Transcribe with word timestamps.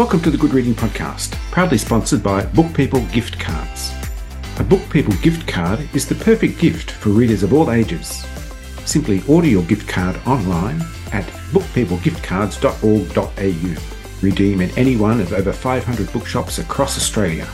Welcome 0.00 0.22
to 0.22 0.30
the 0.30 0.38
Good 0.38 0.54
Reading 0.54 0.72
Podcast, 0.72 1.32
proudly 1.50 1.76
sponsored 1.76 2.22
by 2.22 2.42
Book 2.42 2.72
People 2.72 3.04
Gift 3.08 3.38
Cards. 3.38 3.92
A 4.58 4.64
Book 4.64 4.80
People 4.88 5.12
gift 5.16 5.46
card 5.46 5.86
is 5.92 6.08
the 6.08 6.14
perfect 6.14 6.58
gift 6.58 6.92
for 6.92 7.10
readers 7.10 7.42
of 7.42 7.52
all 7.52 7.70
ages. 7.70 8.24
Simply 8.86 9.22
order 9.28 9.46
your 9.46 9.62
gift 9.64 9.86
card 9.86 10.16
online 10.26 10.80
at 11.12 11.26
bookpeoplegiftcards.org.au. 11.52 14.26
Redeem 14.26 14.62
at 14.62 14.78
any 14.78 14.96
one 14.96 15.20
of 15.20 15.34
over 15.34 15.52
500 15.52 16.10
bookshops 16.14 16.58
across 16.58 16.96
Australia. 16.96 17.44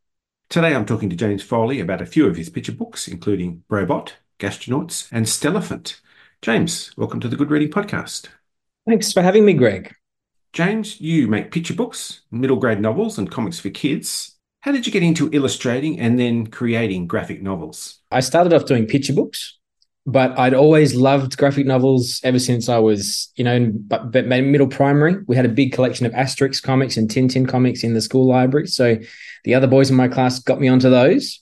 Today 0.49 0.75
I'm 0.75 0.85
talking 0.85 1.09
to 1.09 1.15
James 1.15 1.41
Foley 1.41 1.79
about 1.79 2.01
a 2.01 2.05
few 2.05 2.27
of 2.27 2.35
his 2.35 2.49
picture 2.49 2.71
books, 2.71 3.07
including 3.07 3.63
Brobot, 3.67 4.11
Gastronauts, 4.37 5.07
and 5.11 5.25
Stellarphant. 5.25 6.01
James, 6.41 6.91
welcome 6.97 7.19
to 7.19 7.27
the 7.27 7.35
Good 7.35 7.51
Reading 7.51 7.69
Podcast. 7.69 8.27
Thanks 8.87 9.13
for 9.13 9.21
having 9.21 9.45
me, 9.45 9.53
Greg. 9.53 9.93
James, 10.53 10.99
you 10.99 11.27
make 11.27 11.51
picture 11.51 11.75
books, 11.75 12.21
middle 12.31 12.57
grade 12.57 12.81
novels, 12.81 13.19
and 13.19 13.29
comics 13.29 13.59
for 13.59 13.69
kids. 13.69 14.39
How 14.61 14.71
did 14.71 14.87
you 14.87 14.91
get 14.91 15.03
into 15.03 15.29
illustrating 15.33 15.99
and 15.99 16.17
then 16.17 16.47
creating 16.47 17.05
graphic 17.05 17.43
novels? 17.43 17.99
I 18.09 18.21
started 18.21 18.53
off 18.53 18.65
doing 18.65 18.87
picture 18.87 19.13
books, 19.13 19.59
but 20.07 20.35
I'd 20.39 20.55
always 20.55 20.95
loved 20.95 21.37
graphic 21.37 21.67
novels 21.67 22.19
ever 22.23 22.39
since 22.39 22.69
I 22.69 22.79
was, 22.79 23.31
you 23.35 23.43
know, 23.43 23.53
in 23.53 23.87
middle 24.51 24.65
primary. 24.65 25.17
We 25.27 25.35
had 25.35 25.45
a 25.45 25.49
big 25.49 25.73
collection 25.73 26.07
of 26.07 26.11
Asterix 26.13 26.59
comics 26.59 26.97
and 26.97 27.07
Tintin 27.07 27.47
comics 27.47 27.83
in 27.83 27.93
the 27.93 28.01
school 28.01 28.25
library. 28.25 28.65
So 28.65 28.97
the 29.43 29.53
other 29.53 29.67
boys 29.67 29.91
in 29.91 29.95
my 29.95 30.07
class 30.07 30.39
got 30.39 30.59
me 30.59 30.69
onto 30.69 30.89
those. 30.89 31.40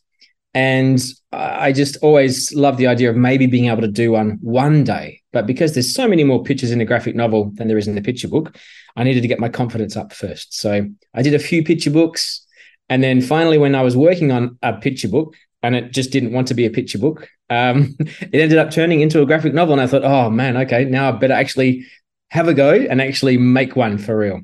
And 0.53 0.99
I 1.31 1.71
just 1.71 1.97
always 2.01 2.53
love 2.55 2.77
the 2.77 2.87
idea 2.87 3.09
of 3.09 3.15
maybe 3.15 3.45
being 3.45 3.69
able 3.69 3.81
to 3.81 3.87
do 3.87 4.11
one 4.13 4.39
one 4.41 4.83
day. 4.83 5.21
But 5.31 5.45
because 5.45 5.73
there's 5.73 5.93
so 5.93 6.07
many 6.07 6.23
more 6.23 6.43
pictures 6.43 6.71
in 6.71 6.81
a 6.81 6.85
graphic 6.85 7.15
novel 7.15 7.51
than 7.53 7.67
there 7.67 7.77
is 7.77 7.87
in 7.87 7.95
the 7.95 8.01
picture 8.01 8.27
book, 8.27 8.57
I 8.95 9.03
needed 9.03 9.21
to 9.21 9.27
get 9.27 9.39
my 9.39 9.49
confidence 9.49 9.95
up 9.95 10.11
first. 10.11 10.59
So 10.59 10.87
I 11.13 11.21
did 11.21 11.35
a 11.35 11.39
few 11.39 11.63
picture 11.63 11.91
books. 11.91 12.45
And 12.89 13.03
then 13.03 13.21
finally, 13.21 13.59
when 13.59 13.75
I 13.75 13.83
was 13.83 13.95
working 13.95 14.31
on 14.31 14.57
a 14.63 14.73
picture 14.73 15.07
book, 15.07 15.35
and 15.61 15.75
it 15.75 15.91
just 15.91 16.11
didn't 16.11 16.31
want 16.31 16.47
to 16.47 16.53
be 16.53 16.65
a 16.65 16.69
picture 16.69 16.97
book, 16.97 17.27
um, 17.49 17.95
it 17.99 18.33
ended 18.33 18.57
up 18.57 18.71
turning 18.71 19.01
into 19.01 19.21
a 19.21 19.25
graphic 19.25 19.53
novel. 19.53 19.73
And 19.73 19.81
I 19.81 19.87
thought, 19.87 20.03
oh 20.03 20.29
man, 20.29 20.57
okay, 20.57 20.85
now 20.85 21.09
I 21.09 21.11
better 21.11 21.33
actually 21.33 21.85
have 22.29 22.47
a 22.47 22.53
go 22.53 22.73
and 22.73 23.01
actually 23.01 23.37
make 23.37 23.75
one 23.75 23.97
for 23.97 24.17
real. 24.17 24.41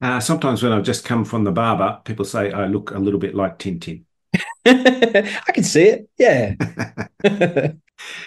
Uh, 0.00 0.20
sometimes 0.20 0.62
when 0.62 0.72
I've 0.72 0.82
just 0.82 1.04
come 1.04 1.24
from 1.24 1.44
the 1.44 1.52
barber, 1.52 2.00
people 2.04 2.24
say 2.24 2.52
I 2.52 2.66
look 2.66 2.90
a 2.90 2.98
little 2.98 3.20
bit 3.20 3.34
like 3.34 3.58
Tintin. 3.58 4.04
I 5.46 5.52
can 5.52 5.64
see 5.64 5.84
it. 5.84 6.08
Yeah. 6.18 6.54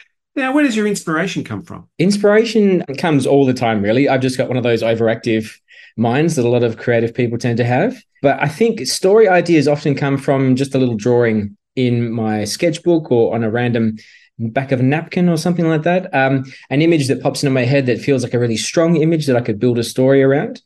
now, 0.35 0.53
where 0.53 0.63
does 0.63 0.75
your 0.75 0.87
inspiration 0.87 1.43
come 1.43 1.63
from? 1.63 1.89
Inspiration 1.99 2.83
comes 2.97 3.25
all 3.25 3.45
the 3.45 3.53
time, 3.53 3.81
really. 3.81 4.07
I've 4.07 4.21
just 4.21 4.37
got 4.37 4.47
one 4.47 4.57
of 4.57 4.63
those 4.63 4.83
overactive 4.83 5.51
minds 5.97 6.35
that 6.35 6.45
a 6.45 6.49
lot 6.49 6.63
of 6.63 6.77
creative 6.77 7.13
people 7.13 7.37
tend 7.37 7.57
to 7.57 7.63
have. 7.63 7.97
But 8.21 8.41
I 8.41 8.47
think 8.47 8.85
story 8.87 9.27
ideas 9.27 9.67
often 9.67 9.95
come 9.95 10.17
from 10.17 10.55
just 10.55 10.75
a 10.75 10.77
little 10.77 10.95
drawing 10.95 11.57
in 11.75 12.11
my 12.11 12.43
sketchbook 12.43 13.11
or 13.11 13.35
on 13.35 13.43
a 13.43 13.51
random 13.51 13.97
back 14.39 14.71
of 14.71 14.79
a 14.79 14.83
napkin 14.83 15.29
or 15.29 15.37
something 15.37 15.67
like 15.67 15.83
that. 15.83 16.13
Um, 16.13 16.45
an 16.69 16.81
image 16.81 17.07
that 17.07 17.21
pops 17.21 17.43
into 17.43 17.53
my 17.53 17.65
head 17.65 17.87
that 17.87 17.99
feels 17.99 18.23
like 18.23 18.33
a 18.33 18.39
really 18.39 18.57
strong 18.57 18.97
image 18.97 19.25
that 19.25 19.35
I 19.35 19.41
could 19.41 19.59
build 19.59 19.79
a 19.79 19.83
story 19.83 20.21
around. 20.23 20.61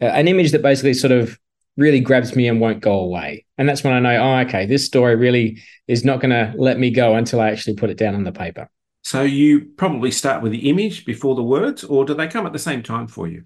Uh, 0.00 0.06
an 0.06 0.28
image 0.28 0.52
that 0.52 0.62
basically 0.62 0.94
sort 0.94 1.12
of 1.12 1.38
really 1.76 2.00
grabs 2.00 2.36
me 2.36 2.48
and 2.48 2.60
won't 2.60 2.80
go 2.80 3.00
away. 3.00 3.44
And 3.58 3.68
that's 3.68 3.84
when 3.84 3.92
I 3.92 4.00
know, 4.00 4.22
oh, 4.22 4.38
okay, 4.46 4.66
this 4.66 4.86
story 4.86 5.16
really 5.16 5.62
is 5.88 6.04
not 6.04 6.20
going 6.20 6.30
to 6.30 6.52
let 6.56 6.78
me 6.78 6.90
go 6.90 7.14
until 7.14 7.40
I 7.40 7.50
actually 7.50 7.76
put 7.76 7.90
it 7.90 7.98
down 7.98 8.14
on 8.14 8.24
the 8.24 8.32
paper. 8.32 8.70
So 9.02 9.22
you 9.22 9.66
probably 9.76 10.10
start 10.10 10.42
with 10.42 10.52
the 10.52 10.70
image 10.70 11.04
before 11.04 11.34
the 11.34 11.42
words, 11.42 11.84
or 11.84 12.04
do 12.04 12.14
they 12.14 12.26
come 12.26 12.46
at 12.46 12.52
the 12.52 12.58
same 12.58 12.82
time 12.82 13.06
for 13.06 13.28
you? 13.28 13.44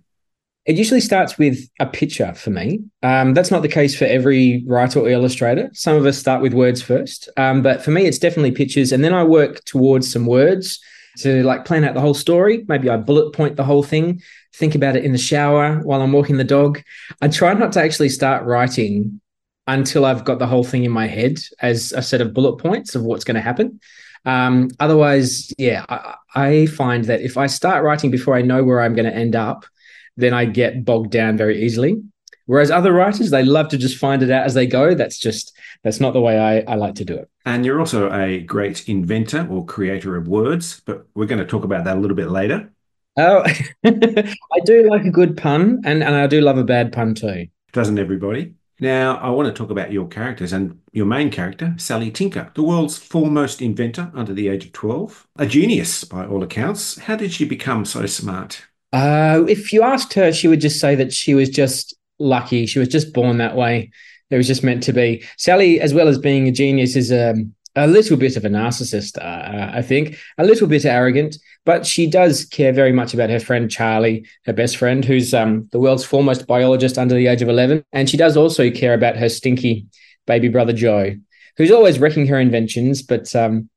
It 0.67 0.77
usually 0.77 1.00
starts 1.00 1.38
with 1.38 1.67
a 1.81 1.87
picture 1.87 2.34
for 2.34 2.50
me. 2.50 2.84
Um, 3.03 3.33
that's 3.33 3.50
not 3.50 3.62
the 3.62 3.69
case 3.69 3.97
for 3.99 4.05
every 4.05 4.62
writer 4.67 5.00
or 5.00 5.09
illustrator. 5.09 5.71
Some 5.72 5.97
of 5.97 6.05
us 6.05 6.19
start 6.19 6.43
with 6.43 6.53
words 6.53 6.83
first, 6.83 7.28
um, 7.38 7.62
but 7.62 7.83
for 7.83 7.91
me, 7.91 8.05
it's 8.05 8.19
definitely 8.19 8.53
pictures, 8.53 8.93
and 8.93 9.03
then 9.03 9.15
I 9.15 9.25
work 9.25 9.65
towards 9.65 10.12
some 10.12 10.27
words 10.27 10.78
to 11.21 11.43
like 11.43 11.65
plan 11.65 11.84
out 11.84 11.95
the 11.95 12.01
whole 12.01 12.15
story. 12.15 12.65
Maybe 12.69 12.89
I 12.89 12.97
bullet 12.97 13.33
point 13.33 13.56
the 13.56 13.65
whole 13.65 13.83
thing, 13.83 14.23
think 14.55 14.75
about 14.75 14.97
it 14.97 15.05
in 15.05 15.12
the 15.12 15.19
shower 15.19 15.81
while 15.81 16.03
I'm 16.03 16.12
walking 16.12 16.37
the 16.37 16.45
dog. 16.45 16.83
I 17.21 17.29
try 17.29 17.53
not 17.55 17.73
to 17.73 17.83
actually 17.83 18.09
start 18.09 18.45
writing 18.45 19.21
until 19.67 20.05
I've 20.05 20.25
got 20.25 20.39
the 20.39 20.47
whole 20.47 20.65
thing 20.65 20.84
in 20.84 20.91
my 20.91 21.06
head 21.06 21.39
as 21.61 21.93
a 21.93 22.03
set 22.03 22.21
of 22.21 22.33
bullet 22.33 22.56
points 22.56 22.95
of 22.95 23.03
what's 23.03 23.25
going 23.25 23.34
to 23.34 23.41
happen. 23.41 23.81
Um, 24.25 24.71
otherwise, 24.81 25.53
yeah, 25.59 25.84
I, 25.89 26.15
I 26.34 26.67
find 26.67 27.05
that 27.05 27.21
if 27.21 27.37
I 27.37 27.47
start 27.47 27.85
writing 27.85 28.11
before 28.11 28.35
I 28.35 28.43
know 28.43 28.65
where 28.65 28.81
I'm 28.81 28.95
going 28.95 29.11
to 29.11 29.15
end 29.15 29.37
up, 29.37 29.67
then 30.17 30.35
I 30.35 30.47
get 30.47 30.85
bogged 30.85 31.11
down 31.11 31.37
very 31.37 31.62
easily. 31.62 32.03
Whereas 32.47 32.71
other 32.71 32.93
writers, 32.93 33.31
they 33.31 33.45
love 33.45 33.69
to 33.69 33.79
just 33.79 33.99
find 33.99 34.23
it 34.23 34.31
out 34.31 34.47
as 34.47 34.55
they 34.55 34.67
go. 34.67 34.95
That's 34.95 35.19
just 35.19 35.55
that's 35.84 36.00
not 36.00 36.12
the 36.12 36.21
way 36.21 36.39
I, 36.39 36.72
I 36.72 36.75
like 36.77 36.94
to 36.97 37.05
do 37.05 37.15
it. 37.15 37.28
And 37.44 37.65
you're 37.65 37.81
also 37.81 38.12
a 38.12 38.41
great 38.41 38.89
inventor 38.89 39.47
or 39.50 39.65
creator 39.65 40.16
of 40.16 40.28
words, 40.28 40.81
but 40.84 41.06
we're 41.15 41.27
going 41.27 41.41
to 41.41 41.47
talk 41.47 41.65
about 41.65 41.84
that 41.84 41.97
a 41.97 42.00
little 42.00 42.16
bit 42.16 42.31
later. 42.31 42.71
Oh, 43.16 43.44
I 43.84 44.61
do 44.65 44.88
like 44.88 45.05
a 45.05 45.11
good 45.11 45.37
pun, 45.37 45.81
and, 45.84 46.03
and 46.03 46.15
I 46.15 46.27
do 46.27 46.41
love 46.41 46.59
a 46.59 46.65
bad 46.65 46.93
pun 46.93 47.15
too. 47.15 47.49
Doesn't 47.72 47.99
everybody? 47.99 48.55
Now, 48.81 49.17
I 49.17 49.31
want 49.31 49.49
to 49.49 49.53
talk 49.53 49.71
about 49.71 49.91
your 49.91 50.06
characters 50.06 50.53
and 50.53 50.81
your 50.93 51.06
main 51.06 51.31
character, 51.31 51.75
Sally 51.78 52.12
Tinker, 52.12 52.53
the 52.55 52.62
world's 52.62 52.97
foremost 52.97 53.61
inventor 53.61 54.12
under 54.15 54.33
the 54.33 54.49
age 54.49 54.67
of 54.67 54.72
12, 54.72 55.27
a 55.37 55.47
genius 55.47 56.05
by 56.05 56.25
all 56.25 56.44
accounts. 56.44 56.97
How 56.99 57.17
did 57.17 57.33
she 57.33 57.44
become 57.44 57.84
so 57.84 58.06
smart? 58.06 58.67
Uh, 58.93 59.44
if 59.49 59.72
you 59.72 59.83
asked 59.83 60.15
her, 60.15 60.33
she 60.33 60.47
would 60.47 60.61
just 60.61 60.78
say 60.78 60.94
that 60.94 61.12
she 61.12 61.34
was 61.34 61.49
just 61.49 61.97
lucky. 62.21 62.67
She 62.67 62.78
was 62.78 62.88
just 62.88 63.12
born 63.12 63.38
that 63.38 63.56
way. 63.56 63.91
It 64.31 64.37
was 64.37 64.47
just 64.47 64.65
meant 64.65 64.83
to 64.84 64.93
be. 64.93 65.25
Sally, 65.37 65.81
as 65.81 65.94
well 65.94 66.09
as 66.09 66.19
being 66.19 66.49
a 66.49 66.53
genius, 66.53 66.97
is 66.97 67.11
a 67.11 67.31
um, 67.31 67.55
a 67.78 67.87
little 67.87 68.16
bit 68.16 68.37
of 68.37 68.44
a 68.44 68.49
narcissist, 68.49 69.19
uh, 69.19 69.71
I 69.72 69.83
think, 69.83 70.19
a 70.39 70.44
little 70.44 70.66
bit 70.66 70.84
arrogant, 70.84 71.37
but 71.65 71.87
she 71.87 72.09
does 72.09 72.44
care 72.44 72.72
very 72.72 72.93
much 72.93 73.15
about 73.15 73.31
her 73.31 73.41
friend 73.41 73.69
Charli, 73.69 74.27
her 74.47 74.53
best 74.53 74.77
friend, 74.77 75.05
who's 75.05 75.33
um, 75.33 75.69
the 75.72 75.78
world's 75.78 76.05
foremost 76.05 76.47
biologist 76.47 76.99
under 76.99 77.15
the 77.15 77.27
age 77.27 77.43
of 77.43 77.49
11. 77.49 77.84
And 77.93 78.09
she 78.09 78.17
does 78.17 78.37
also 78.37 78.71
care 78.71 78.94
about 78.94 79.17
her 79.17 79.28
stinky 79.28 79.87
baby 80.27 80.49
brother 80.49 80.72
Joe, 80.72 81.17
who's 81.56 81.71
always 81.71 81.99
wrecking 81.99 82.27
her 82.27 82.41
inventions, 82.41 83.03
but 83.03 83.34
um, 83.37 83.69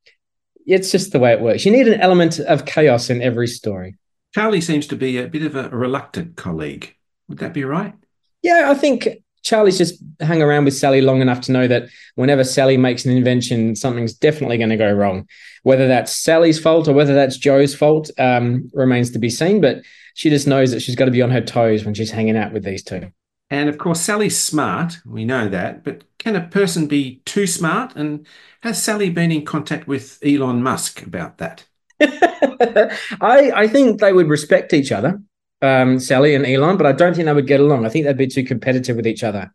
it's 0.66 0.92
just 0.92 1.12
the 1.12 1.20
way 1.20 1.34
it 1.34 1.42
works. 1.42 1.66
You 1.66 1.72
need 1.72 1.88
an 1.88 2.02
element 2.02 2.40
of 2.40 2.66
chaos 2.66 3.10
in 3.10 3.22
every 3.22 3.48
story. 3.48 3.98
Charli 4.36 4.64
seems 4.64 4.88
to 4.88 4.96
be 4.96 5.18
a 5.18 5.28
bit 5.28 5.44
of 5.44 5.56
a 5.56 5.70
reluctant 5.70 6.38
colleague. 6.38 6.96
Would 7.28 7.40
that 7.40 7.54
be 7.54 7.66
right? 7.66 7.94
Yeah, 8.42 8.72
I 8.72 8.74
think 8.74 9.08
Charli's 9.44 9.78
just 9.78 10.02
hung 10.22 10.42
around 10.42 10.66
with 10.66 10.76
Sally 10.76 11.02
long 11.02 11.22
enough 11.22 11.42
to 11.42 11.52
know 11.52 11.68
that 11.68 11.90
whenever 12.16 12.44
Sally 12.44 12.78
makes 12.78 13.06
an 13.06 13.16
invention, 13.16 13.76
something's 13.76 14.14
definitely 14.14 14.58
going 14.58 14.70
to 14.70 14.78
go 14.78 14.92
wrong. 14.92 15.28
Whether 15.64 15.88
that's 15.88 16.16
Sally's 16.16 16.60
fault 16.60 16.88
or 16.88 16.94
whether 16.94 17.14
that's 17.14 17.38
Joe's 17.38 17.74
fault 17.74 18.12
um, 18.20 18.70
remains 18.74 19.12
to 19.12 19.20
be 19.20 19.30
seen. 19.30 19.62
But 19.62 19.84
she 20.14 20.30
just 20.30 20.48
knows 20.48 20.72
that 20.72 20.82
she's 20.82 20.96
got 20.96 21.06
to 21.06 21.12
be 21.12 21.22
on 21.22 21.32
her 21.32 21.42
toes 21.42 21.86
when 21.86 21.94
she's 21.94 22.12
hanging 22.12 22.38
out 22.38 22.54
with 22.54 22.64
these 22.64 22.84
two. 22.84 23.12
And 23.50 23.68
of 23.68 23.78
course, 23.78 24.00
Sally's 24.00 24.40
smart. 24.40 25.00
We 25.06 25.26
know 25.26 25.50
that. 25.50 25.84
But 25.84 26.04
can 26.20 26.36
a 26.36 26.48
person 26.48 26.88
be 26.88 27.22
too 27.26 27.48
smart? 27.48 27.96
And 27.96 28.26
has 28.62 28.82
Sally 28.82 29.10
been 29.10 29.32
in 29.32 29.44
contact 29.44 29.88
with 29.88 30.20
Elon 30.24 30.62
Musk 30.62 31.02
about 31.02 31.40
that? 31.40 31.66
I, 32.02 33.52
I 33.56 33.68
think 33.68 34.00
they 34.00 34.14
would 34.14 34.30
respect 34.30 34.74
each 34.74 34.92
other 34.92 35.22
um, 35.62 36.00
Sally 36.00 36.36
and 36.36 36.46
Elon, 36.46 36.78
but 36.78 36.86
I 36.86 36.92
don't 36.92 37.14
think 37.14 37.26
they 37.26 37.34
would 37.34 37.48
get 37.48 37.60
along. 37.60 37.86
I 37.86 37.90
think 37.90 38.06
they'd 38.06 38.18
be 38.18 38.28
too 38.28 38.44
competitive 38.44 38.96
with 38.96 39.08
each 39.08 39.24
other. 39.24 39.54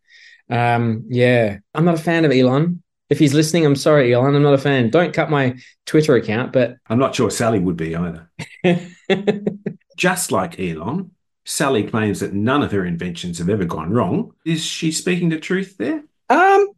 Um, 0.48 1.04
yeah, 1.08 1.58
I'm 1.74 1.84
not 1.84 1.98
a 1.98 2.02
fan 2.02 2.24
of 2.24 2.32
Elon. 2.32 2.82
If 3.08 3.18
he's 3.18 3.34
listening, 3.34 3.64
I'm 3.64 3.76
sorry, 3.76 4.12
Elon. 4.12 4.34
I'm 4.34 4.42
not 4.42 4.54
a 4.54 4.58
fan. 4.58 4.90
Don't 4.90 5.14
cut 5.14 5.30
my 5.30 5.56
Twitter 5.84 6.16
account, 6.16 6.52
but 6.52 6.76
I'm 6.88 6.98
not 6.98 7.14
sure 7.14 7.30
Sally 7.30 7.60
would 7.60 7.76
be 7.76 7.94
either. 7.94 8.30
Just 9.96 10.32
like 10.32 10.58
Elon, 10.58 11.12
Sally 11.44 11.84
claims 11.84 12.20
that 12.20 12.32
none 12.32 12.62
of 12.62 12.72
her 12.72 12.84
inventions 12.84 13.38
have 13.38 13.48
ever 13.48 13.64
gone 13.64 13.90
wrong. 13.90 14.32
Is 14.44 14.64
she 14.64 14.90
speaking 14.90 15.28
the 15.28 15.38
truth 15.38 15.76
there? 15.78 16.02
Um, 16.28 16.68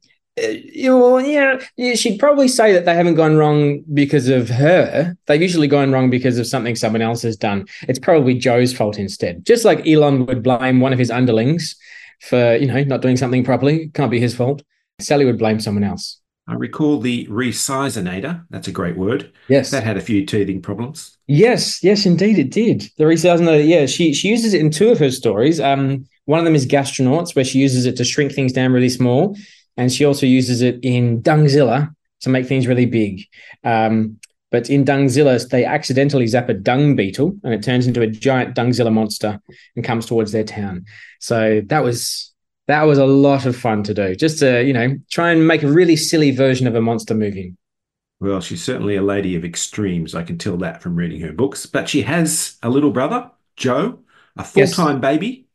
well, 0.92 1.20
yeah, 1.20 1.60
yeah, 1.76 1.94
she'd 1.94 2.18
probably 2.18 2.48
say 2.48 2.72
that 2.72 2.84
they 2.84 2.94
haven't 2.94 3.14
gone 3.14 3.36
wrong 3.36 3.82
because 3.92 4.28
of 4.28 4.48
her. 4.48 5.16
They've 5.26 5.42
usually 5.42 5.68
gone 5.68 5.92
wrong 5.92 6.10
because 6.10 6.38
of 6.38 6.46
something 6.46 6.76
someone 6.76 7.02
else 7.02 7.22
has 7.22 7.36
done. 7.36 7.66
It's 7.82 7.98
probably 7.98 8.34
Joe's 8.34 8.72
fault 8.72 8.98
instead. 8.98 9.44
Just 9.44 9.64
like 9.64 9.86
Elon 9.86 10.26
would 10.26 10.42
blame 10.42 10.80
one 10.80 10.92
of 10.92 10.98
his 10.98 11.10
underlings 11.10 11.76
for, 12.20 12.56
you 12.56 12.66
know, 12.66 12.82
not 12.84 13.02
doing 13.02 13.16
something 13.16 13.44
properly. 13.44 13.88
Can't 13.94 14.10
be 14.10 14.20
his 14.20 14.34
fault. 14.34 14.62
Sally 15.00 15.24
would 15.24 15.38
blame 15.38 15.60
someone 15.60 15.84
else. 15.84 16.20
I 16.48 16.54
recall 16.54 16.98
the 16.98 17.26
resizinator. 17.26 18.42
That's 18.48 18.68
a 18.68 18.72
great 18.72 18.96
word. 18.96 19.30
Yes. 19.48 19.70
That 19.70 19.84
had 19.84 19.98
a 19.98 20.00
few 20.00 20.24
teething 20.24 20.62
problems. 20.62 21.18
Yes, 21.26 21.84
yes, 21.84 22.06
indeed 22.06 22.38
it 22.38 22.50
did. 22.50 22.90
The 22.96 23.04
resizinator, 23.04 23.68
yeah, 23.68 23.84
she 23.84 24.14
she 24.14 24.28
uses 24.28 24.54
it 24.54 24.62
in 24.62 24.70
two 24.70 24.88
of 24.88 24.98
her 24.98 25.10
stories. 25.10 25.60
Um, 25.60 26.06
one 26.24 26.38
of 26.38 26.46
them 26.46 26.54
is 26.54 26.66
Gastronauts, 26.66 27.36
where 27.36 27.44
she 27.44 27.58
uses 27.58 27.84
it 27.84 27.96
to 27.96 28.04
shrink 28.04 28.32
things 28.32 28.52
down 28.52 28.72
really 28.72 28.88
small. 28.88 29.36
And 29.78 29.90
she 29.92 30.04
also 30.04 30.26
uses 30.26 30.60
it 30.60 30.80
in 30.82 31.22
Dungzilla 31.22 31.94
to 32.20 32.28
make 32.28 32.46
things 32.46 32.66
really 32.66 32.84
big. 32.84 33.22
Um, 33.64 34.18
but 34.50 34.68
in 34.68 34.84
Dungzilla, 34.84 35.48
they 35.48 35.64
accidentally 35.64 36.26
zap 36.26 36.48
a 36.48 36.54
dung 36.54 36.96
beetle 36.96 37.38
and 37.44 37.54
it 37.54 37.62
turns 37.62 37.86
into 37.86 38.00
a 38.00 38.06
giant 38.06 38.56
Dungzilla 38.56 38.92
monster 38.92 39.40
and 39.76 39.84
comes 39.84 40.04
towards 40.04 40.32
their 40.32 40.44
town. 40.44 40.84
So 41.20 41.62
that 41.66 41.84
was 41.84 42.32
that 42.66 42.82
was 42.82 42.98
a 42.98 43.06
lot 43.06 43.46
of 43.46 43.56
fun 43.56 43.82
to 43.84 43.94
do. 43.94 44.14
Just 44.14 44.40
to, 44.40 44.62
you 44.62 44.72
know, 44.72 44.96
try 45.10 45.30
and 45.30 45.46
make 45.46 45.62
a 45.62 45.70
really 45.70 45.96
silly 45.96 46.32
version 46.32 46.66
of 46.66 46.74
a 46.74 46.82
monster 46.82 47.14
movie. 47.14 47.54
Well, 48.20 48.40
she's 48.40 48.62
certainly 48.62 48.96
a 48.96 49.02
lady 49.02 49.36
of 49.36 49.44
extremes. 49.44 50.14
I 50.14 50.22
can 50.22 50.38
tell 50.38 50.56
that 50.58 50.82
from 50.82 50.96
reading 50.96 51.20
her 51.20 51.32
books. 51.32 51.66
But 51.66 51.88
she 51.88 52.02
has 52.02 52.56
a 52.62 52.68
little 52.68 52.90
brother, 52.90 53.30
Joe, 53.56 54.00
a 54.36 54.44
full 54.44 54.66
time 54.66 54.96
yes. 54.96 55.00
baby 55.00 55.47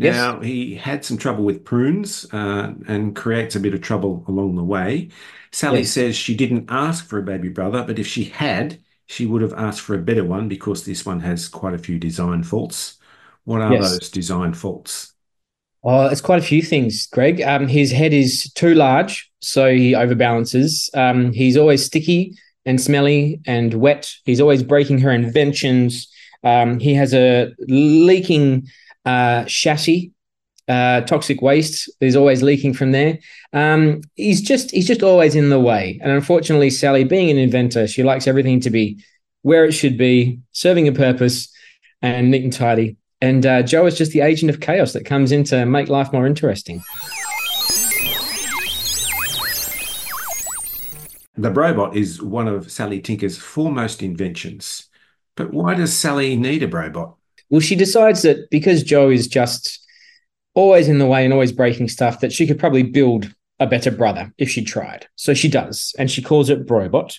now, 0.00 0.36
yes. 0.36 0.44
he 0.44 0.74
had 0.74 1.04
some 1.04 1.18
trouble 1.18 1.44
with 1.44 1.64
prunes 1.64 2.26
uh, 2.32 2.72
and 2.88 3.14
creates 3.14 3.54
a 3.56 3.60
bit 3.60 3.74
of 3.74 3.82
trouble 3.82 4.24
along 4.28 4.56
the 4.56 4.64
way. 4.64 5.10
Sally 5.52 5.80
yes. 5.80 5.90
says 5.90 6.16
she 6.16 6.34
didn't 6.34 6.66
ask 6.68 7.06
for 7.06 7.18
a 7.18 7.22
baby 7.22 7.48
brother, 7.48 7.84
but 7.86 7.98
if 7.98 8.06
she 8.06 8.24
had, 8.24 8.80
she 9.06 9.26
would 9.26 9.42
have 9.42 9.52
asked 9.54 9.80
for 9.80 9.94
a 9.94 9.98
better 9.98 10.24
one 10.24 10.48
because 10.48 10.84
this 10.84 11.04
one 11.04 11.20
has 11.20 11.48
quite 11.48 11.74
a 11.74 11.78
few 11.78 11.98
design 11.98 12.42
faults. 12.42 12.98
What 13.44 13.60
are 13.60 13.72
yes. 13.72 13.90
those 13.90 14.10
design 14.10 14.54
faults? 14.54 15.12
Oh, 15.82 16.06
it's 16.06 16.20
quite 16.20 16.38
a 16.38 16.46
few 16.46 16.62
things, 16.62 17.06
Greg. 17.06 17.40
Um, 17.42 17.66
his 17.66 17.90
head 17.90 18.12
is 18.12 18.52
too 18.54 18.74
large, 18.74 19.30
so 19.40 19.72
he 19.72 19.92
overbalances. 19.92 20.94
Um, 20.96 21.32
he's 21.32 21.56
always 21.56 21.84
sticky 21.84 22.36
and 22.66 22.80
smelly 22.80 23.40
and 23.46 23.74
wet. 23.74 24.12
He's 24.24 24.40
always 24.40 24.62
breaking 24.62 24.98
her 25.00 25.10
inventions. 25.10 26.08
Um, 26.44 26.78
he 26.78 26.94
has 26.94 27.14
a 27.14 27.52
leaking 27.60 28.68
uh, 29.04 29.44
chassis, 29.46 30.12
uh, 30.68 31.00
toxic 31.02 31.42
waste 31.42 31.90
is 32.00 32.14
always 32.14 32.42
leaking 32.42 32.74
from 32.74 32.92
there. 32.92 33.18
Um, 33.52 34.02
he's 34.14 34.40
just 34.40 34.70
he's 34.70 34.86
just 34.86 35.02
always 35.02 35.34
in 35.34 35.50
the 35.50 35.58
way. 35.58 35.98
And 36.02 36.12
unfortunately, 36.12 36.70
Sally, 36.70 37.04
being 37.04 37.30
an 37.30 37.38
inventor, 37.38 37.88
she 37.88 38.04
likes 38.04 38.28
everything 38.28 38.60
to 38.60 38.70
be 38.70 39.02
where 39.42 39.64
it 39.64 39.72
should 39.72 39.98
be, 39.98 40.38
serving 40.52 40.86
a 40.86 40.92
purpose, 40.92 41.52
and 42.02 42.30
neat 42.30 42.44
and 42.44 42.52
tidy. 42.52 42.96
And 43.20 43.44
uh, 43.44 43.62
Joe 43.62 43.86
is 43.86 43.98
just 43.98 44.12
the 44.12 44.20
agent 44.20 44.50
of 44.50 44.60
chaos 44.60 44.92
that 44.92 45.04
comes 45.04 45.32
in 45.32 45.44
to 45.44 45.66
make 45.66 45.88
life 45.88 46.12
more 46.12 46.26
interesting. 46.26 46.82
The 51.36 51.50
robot 51.50 51.96
is 51.96 52.22
one 52.22 52.48
of 52.48 52.70
Sally 52.70 53.00
Tinker's 53.00 53.38
foremost 53.38 54.02
inventions. 54.02 54.88
But 55.36 55.52
why 55.52 55.74
does 55.74 55.96
Sally 55.96 56.36
need 56.36 56.62
a 56.62 56.68
Brobot? 56.68 57.14
Well, 57.50 57.60
she 57.60 57.76
decides 57.76 58.22
that 58.22 58.48
because 58.50 58.82
Joe 58.82 59.10
is 59.10 59.26
just 59.28 59.78
always 60.54 60.88
in 60.88 60.98
the 60.98 61.06
way 61.06 61.24
and 61.24 61.32
always 61.32 61.52
breaking 61.52 61.88
stuff, 61.88 62.20
that 62.20 62.32
she 62.32 62.46
could 62.46 62.58
probably 62.58 62.82
build 62.82 63.32
a 63.58 63.66
better 63.66 63.90
brother 63.90 64.32
if 64.38 64.48
she 64.48 64.64
tried. 64.64 65.06
So 65.16 65.34
she 65.34 65.48
does, 65.48 65.94
and 65.98 66.10
she 66.10 66.22
calls 66.22 66.48
it 66.48 66.66
Brobot. 66.66 67.18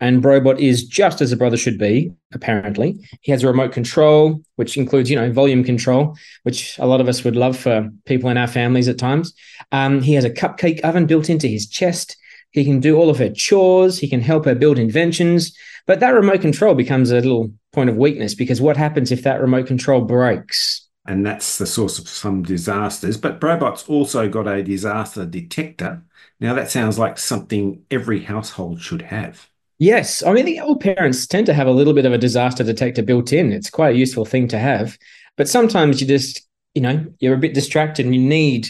And 0.00 0.20
Brobot 0.20 0.58
is 0.58 0.84
just 0.84 1.20
as 1.20 1.30
a 1.30 1.36
brother 1.36 1.56
should 1.56 1.78
be, 1.78 2.10
apparently. 2.32 2.98
He 3.20 3.30
has 3.30 3.44
a 3.44 3.46
remote 3.46 3.70
control, 3.70 4.42
which 4.56 4.76
includes, 4.76 5.08
you 5.08 5.14
know, 5.14 5.30
volume 5.30 5.62
control, 5.62 6.16
which 6.42 6.76
a 6.80 6.86
lot 6.86 7.00
of 7.00 7.08
us 7.08 7.22
would 7.22 7.36
love 7.36 7.56
for 7.56 7.88
people 8.04 8.28
in 8.28 8.36
our 8.36 8.48
families 8.48 8.88
at 8.88 8.98
times. 8.98 9.32
Um, 9.70 10.02
he 10.02 10.14
has 10.14 10.24
a 10.24 10.30
cupcake 10.30 10.80
oven 10.80 11.06
built 11.06 11.30
into 11.30 11.46
his 11.46 11.68
chest. 11.68 12.16
He 12.50 12.64
can 12.64 12.80
do 12.80 12.96
all 12.96 13.10
of 13.10 13.18
her 13.18 13.30
chores. 13.30 13.98
He 13.98 14.08
can 14.08 14.20
help 14.20 14.44
her 14.44 14.56
build 14.56 14.76
inventions. 14.76 15.56
But 15.86 16.00
that 16.00 16.10
remote 16.10 16.40
control 16.40 16.74
becomes 16.74 17.12
a 17.12 17.16
little 17.16 17.52
point 17.72 17.90
of 17.90 17.96
weakness 17.96 18.34
because 18.34 18.60
what 18.60 18.76
happens 18.76 19.10
if 19.10 19.22
that 19.22 19.40
remote 19.40 19.66
control 19.66 20.02
breaks? 20.02 20.88
And 21.06 21.26
that's 21.26 21.58
the 21.58 21.66
source 21.66 21.98
of 21.98 22.08
some 22.08 22.42
disasters. 22.42 23.16
But 23.16 23.40
Brobot's 23.40 23.88
also 23.88 24.28
got 24.28 24.46
a 24.46 24.62
disaster 24.62 25.26
detector. 25.26 26.02
Now, 26.38 26.54
that 26.54 26.70
sounds 26.70 26.98
like 26.98 27.18
something 27.18 27.82
every 27.90 28.20
household 28.20 28.80
should 28.80 29.02
have. 29.02 29.48
Yes. 29.78 30.22
I 30.22 30.32
mean, 30.32 30.44
the 30.44 30.60
old 30.60 30.80
parents 30.80 31.26
tend 31.26 31.46
to 31.46 31.54
have 31.54 31.66
a 31.66 31.72
little 31.72 31.92
bit 31.92 32.06
of 32.06 32.12
a 32.12 32.18
disaster 32.18 32.62
detector 32.62 33.02
built 33.02 33.32
in. 33.32 33.52
It's 33.52 33.70
quite 33.70 33.96
a 33.96 33.98
useful 33.98 34.24
thing 34.24 34.46
to 34.48 34.58
have. 34.58 34.96
But 35.36 35.48
sometimes 35.48 36.00
you 36.00 36.06
just, 36.06 36.46
you 36.74 36.82
know, 36.82 37.04
you're 37.18 37.34
a 37.34 37.38
bit 37.38 37.54
distracted 37.54 38.06
and 38.06 38.14
you 38.14 38.20
need 38.20 38.68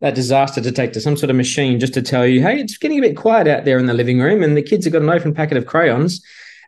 that 0.00 0.14
disaster 0.14 0.60
detector, 0.60 1.00
some 1.00 1.16
sort 1.16 1.30
of 1.30 1.36
machine 1.36 1.80
just 1.80 1.94
to 1.94 2.02
tell 2.02 2.26
you, 2.26 2.42
hey, 2.42 2.60
it's 2.60 2.78
getting 2.78 2.98
a 2.98 3.08
bit 3.08 3.16
quiet 3.16 3.48
out 3.48 3.64
there 3.64 3.78
in 3.78 3.86
the 3.86 3.94
living 3.94 4.20
room 4.20 4.42
and 4.42 4.56
the 4.56 4.62
kids 4.62 4.84
have 4.84 4.92
got 4.92 5.02
an 5.02 5.10
open 5.10 5.34
packet 5.34 5.56
of 5.56 5.66
crayons 5.66 6.22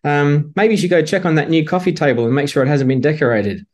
um, 0.04 0.52
maybe 0.54 0.74
you 0.74 0.78
should 0.78 0.90
go 0.90 1.02
check 1.02 1.24
on 1.24 1.34
that 1.36 1.50
new 1.50 1.66
coffee 1.66 1.92
table 1.92 2.24
and 2.24 2.34
make 2.34 2.48
sure 2.48 2.62
it 2.62 2.68
hasn't 2.68 2.88
been 2.88 3.00
decorated. 3.00 3.66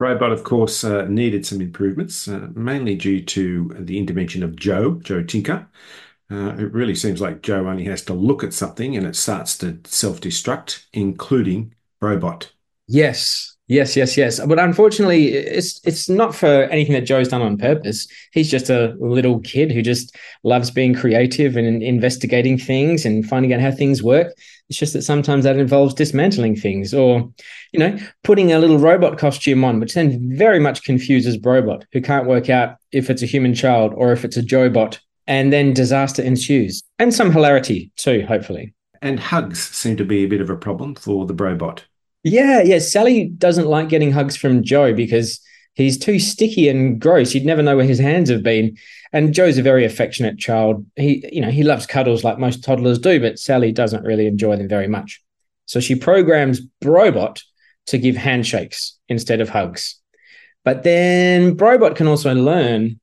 Brobot, 0.00 0.32
of 0.32 0.44
course, 0.44 0.84
uh, 0.84 1.06
needed 1.06 1.44
some 1.44 1.60
improvements, 1.60 2.28
uh, 2.28 2.48
mainly 2.54 2.94
due 2.94 3.20
to 3.24 3.74
the 3.80 3.98
intervention 3.98 4.42
of 4.42 4.54
Joe, 4.54 5.00
Joe 5.02 5.24
Tinker. 5.24 5.66
Uh, 6.30 6.54
it 6.58 6.72
really 6.72 6.94
seems 6.94 7.20
like 7.20 7.42
Joe 7.42 7.66
only 7.66 7.84
has 7.84 8.02
to 8.04 8.14
look 8.14 8.44
at 8.44 8.52
something 8.52 8.96
and 8.96 9.06
it 9.06 9.16
starts 9.16 9.56
to 9.58 9.80
self 9.84 10.20
destruct, 10.20 10.84
including 10.92 11.74
Brobot. 12.00 12.50
Yes, 12.86 13.56
yes, 13.68 13.96
yes, 13.96 14.16
yes. 14.16 14.44
But 14.44 14.58
unfortunately, 14.58 15.28
it's 15.28 15.80
it's 15.84 16.08
not 16.08 16.34
for 16.34 16.64
anything 16.64 16.94
that 16.94 17.02
Joe's 17.02 17.28
done 17.28 17.42
on 17.42 17.56
purpose. 17.56 18.08
He's 18.32 18.50
just 18.50 18.70
a 18.70 18.96
little 18.98 19.40
kid 19.40 19.70
who 19.70 19.82
just 19.82 20.16
loves 20.42 20.70
being 20.70 20.94
creative 20.94 21.56
and 21.56 21.82
investigating 21.82 22.58
things 22.58 23.04
and 23.04 23.26
finding 23.26 23.52
out 23.52 23.60
how 23.60 23.70
things 23.70 24.02
work. 24.02 24.34
It's 24.68 24.78
just 24.78 24.92
that 24.92 25.02
sometimes 25.02 25.44
that 25.44 25.56
involves 25.56 25.94
dismantling 25.94 26.56
things 26.56 26.92
or, 26.92 27.30
you 27.72 27.78
know, 27.78 27.98
putting 28.22 28.52
a 28.52 28.58
little 28.58 28.78
robot 28.78 29.16
costume 29.16 29.64
on, 29.64 29.80
which 29.80 29.94
then 29.94 30.36
very 30.36 30.58
much 30.58 30.84
confuses 30.84 31.38
Brobot, 31.38 31.84
who 31.92 32.02
can't 32.02 32.26
work 32.26 32.50
out 32.50 32.76
if 32.92 33.08
it's 33.08 33.22
a 33.22 33.26
human 33.26 33.54
child 33.54 33.94
or 33.96 34.12
if 34.12 34.24
it's 34.24 34.36
a 34.36 34.42
Joe 34.42 34.68
bot. 34.68 35.00
And 35.26 35.52
then 35.52 35.74
disaster 35.74 36.22
ensues 36.22 36.82
and 36.98 37.12
some 37.12 37.32
hilarity 37.32 37.92
too, 37.96 38.24
hopefully. 38.26 38.74
And 39.00 39.20
hugs 39.20 39.60
seem 39.60 39.96
to 39.98 40.04
be 40.04 40.24
a 40.24 40.28
bit 40.28 40.40
of 40.40 40.50
a 40.50 40.56
problem 40.56 40.94
for 40.94 41.26
the 41.26 41.34
Brobot. 41.34 41.82
Yeah, 42.28 42.62
yeah. 42.62 42.78
Sally 42.78 43.28
doesn't 43.28 43.66
like 43.66 43.88
getting 43.88 44.12
hugs 44.12 44.36
from 44.36 44.62
Joe 44.62 44.92
because 44.94 45.40
he's 45.74 45.98
too 45.98 46.18
sticky 46.18 46.68
and 46.68 47.00
gross. 47.00 47.34
You'd 47.34 47.46
never 47.46 47.62
know 47.62 47.76
where 47.76 47.86
his 47.86 47.98
hands 47.98 48.30
have 48.30 48.42
been. 48.42 48.76
And 49.12 49.32
Joe's 49.32 49.56
a 49.56 49.62
very 49.62 49.84
affectionate 49.84 50.38
child. 50.38 50.84
He, 50.96 51.26
you 51.32 51.40
know, 51.40 51.50
he 51.50 51.62
loves 51.62 51.86
cuddles 51.86 52.24
like 52.24 52.38
most 52.38 52.62
toddlers 52.62 52.98
do, 52.98 53.20
but 53.20 53.38
Sally 53.38 53.72
doesn't 53.72 54.04
really 54.04 54.26
enjoy 54.26 54.56
them 54.56 54.68
very 54.68 54.88
much. 54.88 55.22
So 55.66 55.80
she 55.80 55.94
programs 55.94 56.60
Brobot 56.82 57.40
to 57.86 57.98
give 57.98 58.16
handshakes 58.16 58.98
instead 59.08 59.40
of 59.40 59.48
hugs. 59.48 59.96
But 60.64 60.82
then 60.82 61.56
Brobot 61.56 61.96
can 61.96 62.06
also 62.06 62.34
learn, 62.34 63.00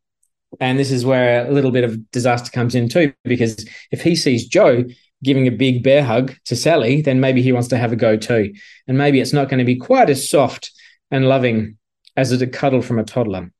and 0.59 0.77
this 0.77 0.91
is 0.91 1.05
where 1.05 1.47
a 1.47 1.51
little 1.51 1.71
bit 1.71 1.83
of 1.83 2.11
disaster 2.11 2.51
comes 2.51 2.75
in 2.75 2.89
too, 2.89 3.13
because 3.23 3.67
if 3.91 4.01
he 4.03 4.15
sees 4.15 4.45
Joe 4.47 4.83
giving 5.23 5.47
a 5.47 5.51
big 5.51 5.83
bear 5.83 6.03
hug 6.03 6.35
to 6.45 6.55
Sally, 6.55 7.01
then 7.01 7.19
maybe 7.19 7.41
he 7.41 7.51
wants 7.51 7.69
to 7.69 7.77
have 7.77 7.91
a 7.91 7.95
go 7.95 8.17
too. 8.17 8.53
And 8.87 8.97
maybe 8.97 9.19
it's 9.19 9.33
not 9.33 9.49
going 9.49 9.59
to 9.59 9.65
be 9.65 9.75
quite 9.75 10.09
as 10.09 10.29
soft 10.29 10.71
and 11.11 11.27
loving 11.27 11.77
as 12.15 12.31
a 12.31 12.47
cuddle 12.47 12.81
from 12.81 12.99
a 12.99 13.03
toddler 13.03 13.51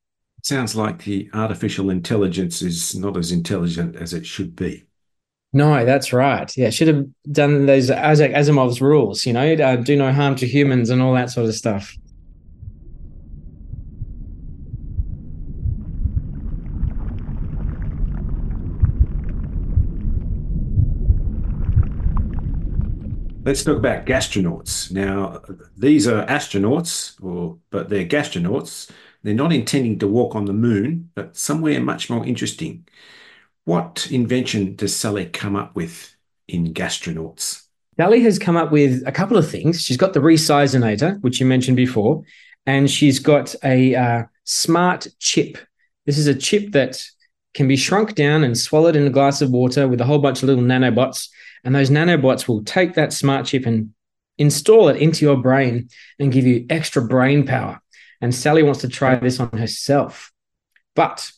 sounds 0.46 0.76
like 0.76 1.04
the 1.04 1.28
artificial 1.34 1.90
intelligence 1.90 2.62
is 2.62 2.96
not 2.96 3.18
as 3.18 3.32
intelligent 3.32 3.96
as 3.96 4.14
it 4.14 4.26
should 4.26 4.56
be. 4.56 4.84
No, 5.54 5.86
that's 5.86 6.14
right. 6.14 6.56
Yeah, 6.56 6.70
should 6.70 6.88
have 6.90 7.06
done 7.32 7.66
those 7.66 7.90
Isaac 7.90 8.32
Asimov's 8.34 8.82
rules, 8.82 9.26
you 9.26 9.34
know, 9.34 9.54
uh, 9.54 9.78
do 9.78 9.96
no 9.96 10.12
harm 10.12 10.36
to 10.36 10.48
humans 10.48 10.90
and 10.90 11.02
all 11.02 11.14
that 11.14 11.32
sort 11.32 11.48
of 11.48 11.56
stuff. 11.56 11.96
Let's 23.46 23.64
talk 23.64 23.78
about 23.78 24.08
gastronauts. 24.08 24.92
Now, 24.92 25.40
these 25.78 26.08
are 26.08 26.26
astronauts, 26.26 27.24
or 27.24 27.60
but 27.70 27.90
they're 27.90 28.04
gastronauts, 28.04 28.90
they're 29.22 29.36
not 29.36 29.54
intending 29.54 30.00
to 30.00 30.08
walk 30.08 30.34
on 30.34 30.46
the 30.46 30.54
moon, 30.54 31.12
but 31.14 31.38
somewhere 31.38 31.80
much 31.80 32.10
more 32.10 32.26
interesting. 32.26 32.88
What 33.66 34.08
invention 34.10 34.76
does 34.76 34.96
Sally 34.96 35.28
come 35.28 35.56
up 35.56 35.76
with 35.76 36.16
in 36.48 36.74
Gastronauts? 36.74 37.68
Sally 37.98 38.22
has 38.22 38.40
come 38.40 38.58
up 38.58 38.72
with 38.72 39.04
a 39.06 39.12
couple 39.12 39.38
of 39.38 39.48
things. 39.48 39.84
She's 39.84 39.98
got 39.98 40.14
the 40.14 40.22
resizinator, 40.22 41.22
which 41.22 41.40
you 41.40 41.46
mentioned 41.46 41.78
before, 41.78 42.24
and 42.66 42.90
she's 42.90 43.20
got 43.20 43.54
a 43.64 43.94
uh, 43.94 44.24
smart 44.44 45.08
chip. 45.20 45.60
This 46.08 46.18
is 46.18 46.26
a 46.26 46.34
chip 46.34 46.72
that 46.72 47.00
can 47.54 47.68
be 47.68 47.78
shrunk 47.78 48.16
down 48.16 48.44
and 48.44 48.58
swallowed 48.58 48.96
in 48.96 49.06
a 49.06 49.12
glass 49.12 49.44
of 49.44 49.52
water 49.52 49.88
with 49.88 50.02
a 50.02 50.06
whole 50.06 50.20
bunch 50.20 50.42
of 50.42 50.50
little 50.50 50.64
nanobots. 50.64 51.30
And 51.66 51.76
those 51.76 51.90
nanobots 51.90 52.48
will 52.48 52.64
take 52.64 52.94
that 52.94 53.12
smart 53.12 53.48
chip 53.48 53.66
and 53.66 53.94
install 54.38 54.88
it 54.88 54.98
into 54.98 55.26
your 55.26 55.38
brain 55.38 55.90
and 56.20 56.32
give 56.32 56.46
you 56.46 56.66
extra 56.70 57.02
brain 57.02 57.46
power. 57.46 57.82
And 58.22 58.34
Sally 58.34 58.64
wants 58.64 58.82
to 58.82 58.88
try 58.88 59.16
this 59.16 59.40
on 59.40 59.50
herself. 59.58 60.32
But 60.96 61.32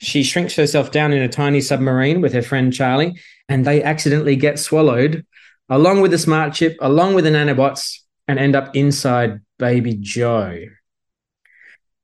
she 0.00 0.22
shrinks 0.22 0.56
herself 0.56 0.90
down 0.90 1.12
in 1.12 1.22
a 1.22 1.28
tiny 1.28 1.60
submarine 1.60 2.20
with 2.20 2.32
her 2.32 2.42
friend 2.42 2.72
Charli, 2.72 3.18
and 3.48 3.64
they 3.64 3.82
accidentally 3.82 4.36
get 4.36 4.58
swallowed 4.58 5.24
along 5.68 6.00
with 6.00 6.10
the 6.10 6.18
smart 6.18 6.54
chip, 6.54 6.76
along 6.80 7.14
with 7.14 7.24
the 7.24 7.30
nanobots, 7.30 7.98
and 8.26 8.38
end 8.38 8.56
up 8.56 8.74
inside 8.74 9.40
baby 9.58 9.94
Joe. 9.94 10.64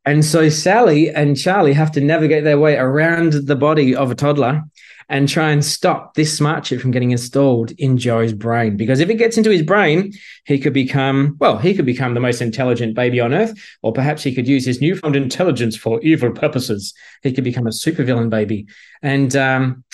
And 0.05 0.25
so 0.25 0.49
Sally 0.49 1.11
and 1.11 1.37
Charli 1.37 1.73
have 1.73 1.93
to 1.93 2.01
navigate 2.01 2.45
their 2.45 2.59
way 2.59 2.77
around 2.77 3.33
the 3.33 3.57
body 3.57 3.97
of 3.97 4.11
a 4.11 4.15
toddler 4.15 4.63
and 5.09 5.29
try 5.29 5.51
and 5.51 5.65
stop 5.65 6.15
this 6.15 6.37
smart 6.37 6.65
chip 6.65 6.81
from 6.81 6.91
getting 6.91 7.11
installed 7.11 7.71
in 7.73 7.97
Joe's 7.97 8.33
brain. 8.33 8.77
Because 8.77 9.01
if 9.01 9.11
it 9.11 9.15
gets 9.15 9.37
into 9.37 9.51
his 9.51 9.63
brain, 9.63 10.13
he 10.47 10.59
could 10.59 10.73
become, 10.73 11.37
well, 11.41 11.59
he 11.59 11.75
could 11.75 11.87
become 11.87 12.15
the 12.15 12.21
most 12.21 12.41
intelligent 12.41 12.95
baby 12.95 13.21
on 13.21 13.35
earth, 13.35 13.53
or 13.83 13.93
perhaps 13.93 14.23
he 14.23 14.35
could 14.35 14.49
use 14.49 14.65
his 14.65 14.81
newfound 14.81 15.17
intelligence 15.17 15.77
for 15.77 16.01
evil 16.03 16.33
purposes. 16.33 16.95
He 17.23 17.33
could 17.33 17.45
become 17.45 17.67
a 17.67 17.71
supervillain 17.71 18.31
baby. 18.31 18.67
And, 19.03 19.35
um, 19.37 19.85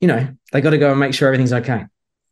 you 0.00 0.08
know, 0.08 0.28
they 0.52 0.60
got 0.60 0.70
to 0.70 0.78
go 0.78 0.90
and 0.90 1.00
make 1.00 1.14
sure 1.14 1.28
everything's 1.28 1.52
okay. 1.52 1.84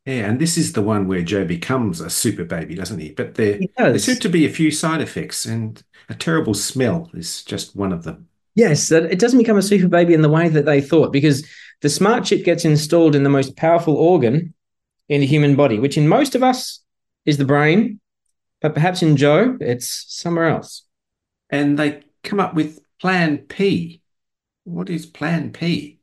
Yeah, 0.06 0.30
and 0.30 0.40
this 0.40 0.56
is 0.56 0.72
the 0.72 0.82
one 0.82 1.06
where 1.06 1.22
Joe 1.22 1.44
becomes 1.44 2.00
a 2.00 2.08
super 2.08 2.44
baby, 2.44 2.74
doesn't 2.74 2.98
he? 2.98 3.10
But 3.10 3.34
there, 3.34 3.60
there 3.76 3.98
seem 3.98 4.16
to 4.16 4.28
be 4.30 4.46
a 4.46 4.50
few 4.50 4.70
side 4.70 5.02
effects, 5.02 5.44
and 5.44 5.80
a 6.08 6.14
terrible 6.14 6.54
smell 6.54 7.10
is 7.12 7.44
just 7.44 7.76
one 7.76 7.92
of 7.92 8.02
them. 8.02 8.28
Yes, 8.54 8.90
it 8.90 9.18
doesn't 9.18 9.38
become 9.38 9.58
a 9.58 9.62
super 9.62 9.88
baby 9.88 10.14
in 10.14 10.22
the 10.22 10.28
way 10.28 10.48
that 10.48 10.64
they 10.64 10.80
thought, 10.80 11.12
because 11.12 11.46
the 11.82 11.88
smart 11.88 12.24
chip 12.24 12.44
gets 12.44 12.64
installed 12.64 13.14
in 13.14 13.22
the 13.22 13.30
most 13.30 13.56
powerful 13.56 13.96
organ 13.96 14.54
in 15.08 15.20
the 15.20 15.26
human 15.26 15.56
body, 15.56 15.78
which 15.78 15.96
in 15.96 16.08
most 16.08 16.34
of 16.34 16.42
us 16.42 16.80
is 17.26 17.38
the 17.38 17.44
brain, 17.44 18.00
but 18.60 18.74
perhaps 18.74 19.02
in 19.02 19.16
Joe, 19.16 19.56
it's 19.60 20.04
somewhere 20.08 20.48
else. 20.48 20.84
And 21.48 21.78
they 21.78 22.02
come 22.22 22.40
up 22.40 22.54
with 22.54 22.80
Plan 23.00 23.38
P. 23.38 24.02
What 24.64 24.90
is 24.90 25.06
Plan 25.06 25.52
P? 25.52 25.98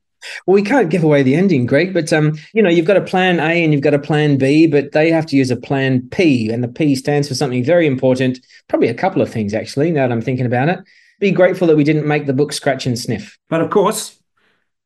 Well, 0.45 0.55
we 0.55 0.63
can't 0.63 0.89
give 0.89 1.03
away 1.03 1.23
the 1.23 1.35
ending, 1.35 1.65
Greg, 1.65 1.93
but 1.93 2.11
um, 2.11 2.37
you 2.53 2.61
know, 2.61 2.69
you've 2.69 2.87
got 2.87 2.97
a 2.97 3.01
plan 3.01 3.39
A 3.39 3.63
and 3.63 3.71
you've 3.71 3.83
got 3.83 3.93
a 3.93 3.99
plan 3.99 4.37
B, 4.37 4.67
but 4.67 4.91
they 4.91 5.11
have 5.11 5.25
to 5.27 5.35
use 5.35 5.51
a 5.51 5.55
plan 5.55 6.07
P, 6.09 6.49
and 6.49 6.63
the 6.63 6.67
P 6.67 6.95
stands 6.95 7.27
for 7.27 7.35
something 7.35 7.63
very 7.63 7.85
important, 7.85 8.39
probably 8.67 8.87
a 8.89 8.93
couple 8.93 9.21
of 9.21 9.29
things 9.29 9.53
actually, 9.53 9.91
now 9.91 10.07
that 10.07 10.11
I'm 10.11 10.21
thinking 10.21 10.45
about 10.45 10.69
it. 10.69 10.79
Be 11.19 11.31
grateful 11.31 11.67
that 11.67 11.77
we 11.77 11.83
didn't 11.83 12.07
make 12.07 12.25
the 12.25 12.33
book 12.33 12.51
scratch 12.51 12.85
and 12.85 12.97
sniff. 12.97 13.37
But 13.49 13.61
of 13.61 13.69
course, 13.69 14.16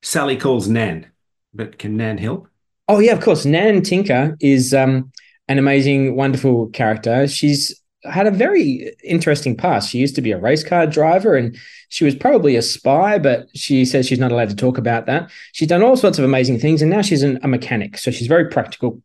Sally 0.02 0.38
calls 0.38 0.68
Nan, 0.68 1.08
but 1.54 1.78
can 1.78 1.98
Nan 1.98 2.18
help? 2.18 2.48
Oh 2.88 3.00
yeah, 3.00 3.14
of 3.14 3.22
course. 3.22 3.46
Nan 3.46 3.82
Tinker 3.82 4.36
is 4.40 4.74
um, 4.74 5.12
an 5.48 5.58
amazing, 5.58 6.16
wonderful 6.16 6.68
character. 6.70 7.28
She's 7.28 7.82
had 8.04 8.26
a 8.26 8.32
very 8.32 8.94
interesting 9.04 9.56
past. 9.56 9.90
She 9.90 10.00
used 10.00 10.16
to 10.16 10.22
be 10.22 10.32
a 10.32 10.40
race 10.40 10.64
car 10.64 10.88
driver 10.88 11.36
and 11.36 11.56
she 11.90 12.04
was 12.04 12.16
probably 12.16 12.56
a 12.56 12.62
spy, 12.62 13.20
but 13.20 13.48
she 13.56 13.86
says 13.86 14.08
she's 14.08 14.20
not 14.20 14.32
allowed 14.32 14.50
to 14.50 14.56
talk 14.56 14.78
about 14.78 15.06
that. 15.06 15.30
She's 15.52 15.68
done 15.68 15.84
all 15.84 15.96
sorts 15.96 16.18
of 16.18 16.26
amazing 16.26 16.60
things 16.60 16.82
and 16.82 16.90
now 16.90 17.02
she's 17.02 17.22
an, 17.22 17.40
a 17.44 17.48
mechanic. 17.48 17.98
So 17.98 18.10
she's 18.10 18.28
very 18.28 18.50
practical. 18.50 19.02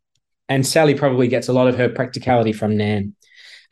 And 0.48 0.66
Sally 0.66 0.94
probably 0.94 1.28
gets 1.28 1.48
a 1.48 1.52
lot 1.52 1.68
of 1.68 1.76
her 1.76 1.88
practicality 1.88 2.52
from 2.52 2.76
Nan. 2.76 3.14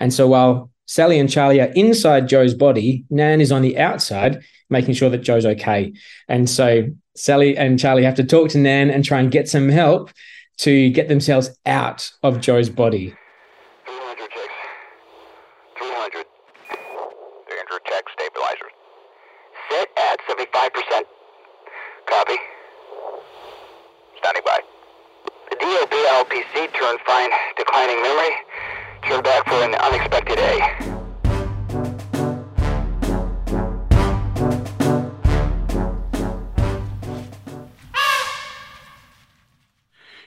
And 0.01 0.13
so 0.13 0.29
while 0.29 0.71
Sally 0.87 1.19
and 1.19 1.29
Charli 1.29 1.63
are 1.63 1.73
inside 1.73 2.29
Joe's 2.29 2.53
body, 2.53 3.05
Nan 3.09 3.41
is 3.41 3.53
on 3.53 3.63
the 3.63 3.79
outside, 3.79 4.43
making 4.69 4.95
sure 4.95 5.09
that 5.11 5.19
Joe's 5.19 5.47
okay. 5.47 5.95
And 6.29 6.51
so 6.51 6.89
Sally 7.17 7.57
and 7.57 7.79
Charli 7.79 8.03
have 8.03 8.17
to 8.17 8.25
talk 8.25 8.51
to 8.51 8.59
Nan 8.59 8.91
and 8.91 9.05
try 9.05 9.21
and 9.21 9.31
get 9.31 9.49
some 9.49 9.69
help 9.69 10.11
to 10.59 10.91
get 10.91 11.09
themselves 11.09 11.51
out 11.67 12.13
of 12.23 12.41
Joe's 12.41 12.71
body. 12.71 13.15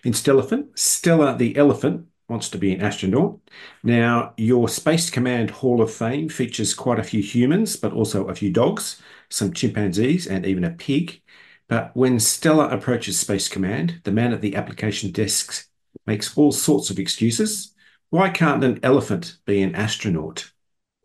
In 0.07 0.13
Stellarphant, 0.13 0.79
Stella 0.79 1.37
the 1.37 1.57
elephant 1.57 2.07
wants 2.29 2.49
to 2.51 2.57
be 2.57 2.71
an 2.73 2.79
astronaut. 2.79 3.41
Now, 3.83 4.33
your 4.37 4.69
Space 4.69 5.09
Command 5.09 5.49
Hall 5.49 5.81
of 5.81 5.93
Fame 5.93 6.29
features 6.29 6.73
quite 6.73 6.97
a 6.97 7.03
few 7.03 7.21
humans, 7.21 7.75
but 7.75 7.91
also 7.91 8.25
a 8.25 8.33
few 8.33 8.49
dogs, 8.49 9.01
some 9.27 9.51
chimpanzees, 9.51 10.25
and 10.25 10.45
even 10.45 10.63
a 10.63 10.69
pig. 10.69 11.21
But 11.67 11.93
when 11.93 12.21
Stella 12.21 12.69
approaches 12.69 13.19
Space 13.19 13.49
Command, 13.49 13.99
the 14.05 14.13
man 14.13 14.31
at 14.31 14.39
the 14.39 14.55
application 14.55 15.11
desk 15.11 15.67
makes 16.05 16.37
all 16.37 16.53
sorts 16.53 16.89
of 16.89 16.99
excuses. 16.99 17.75
Why 18.09 18.29
can't 18.29 18.63
an 18.63 18.79
elephant 18.83 19.39
be 19.43 19.61
an 19.61 19.75
astronaut? 19.75 20.53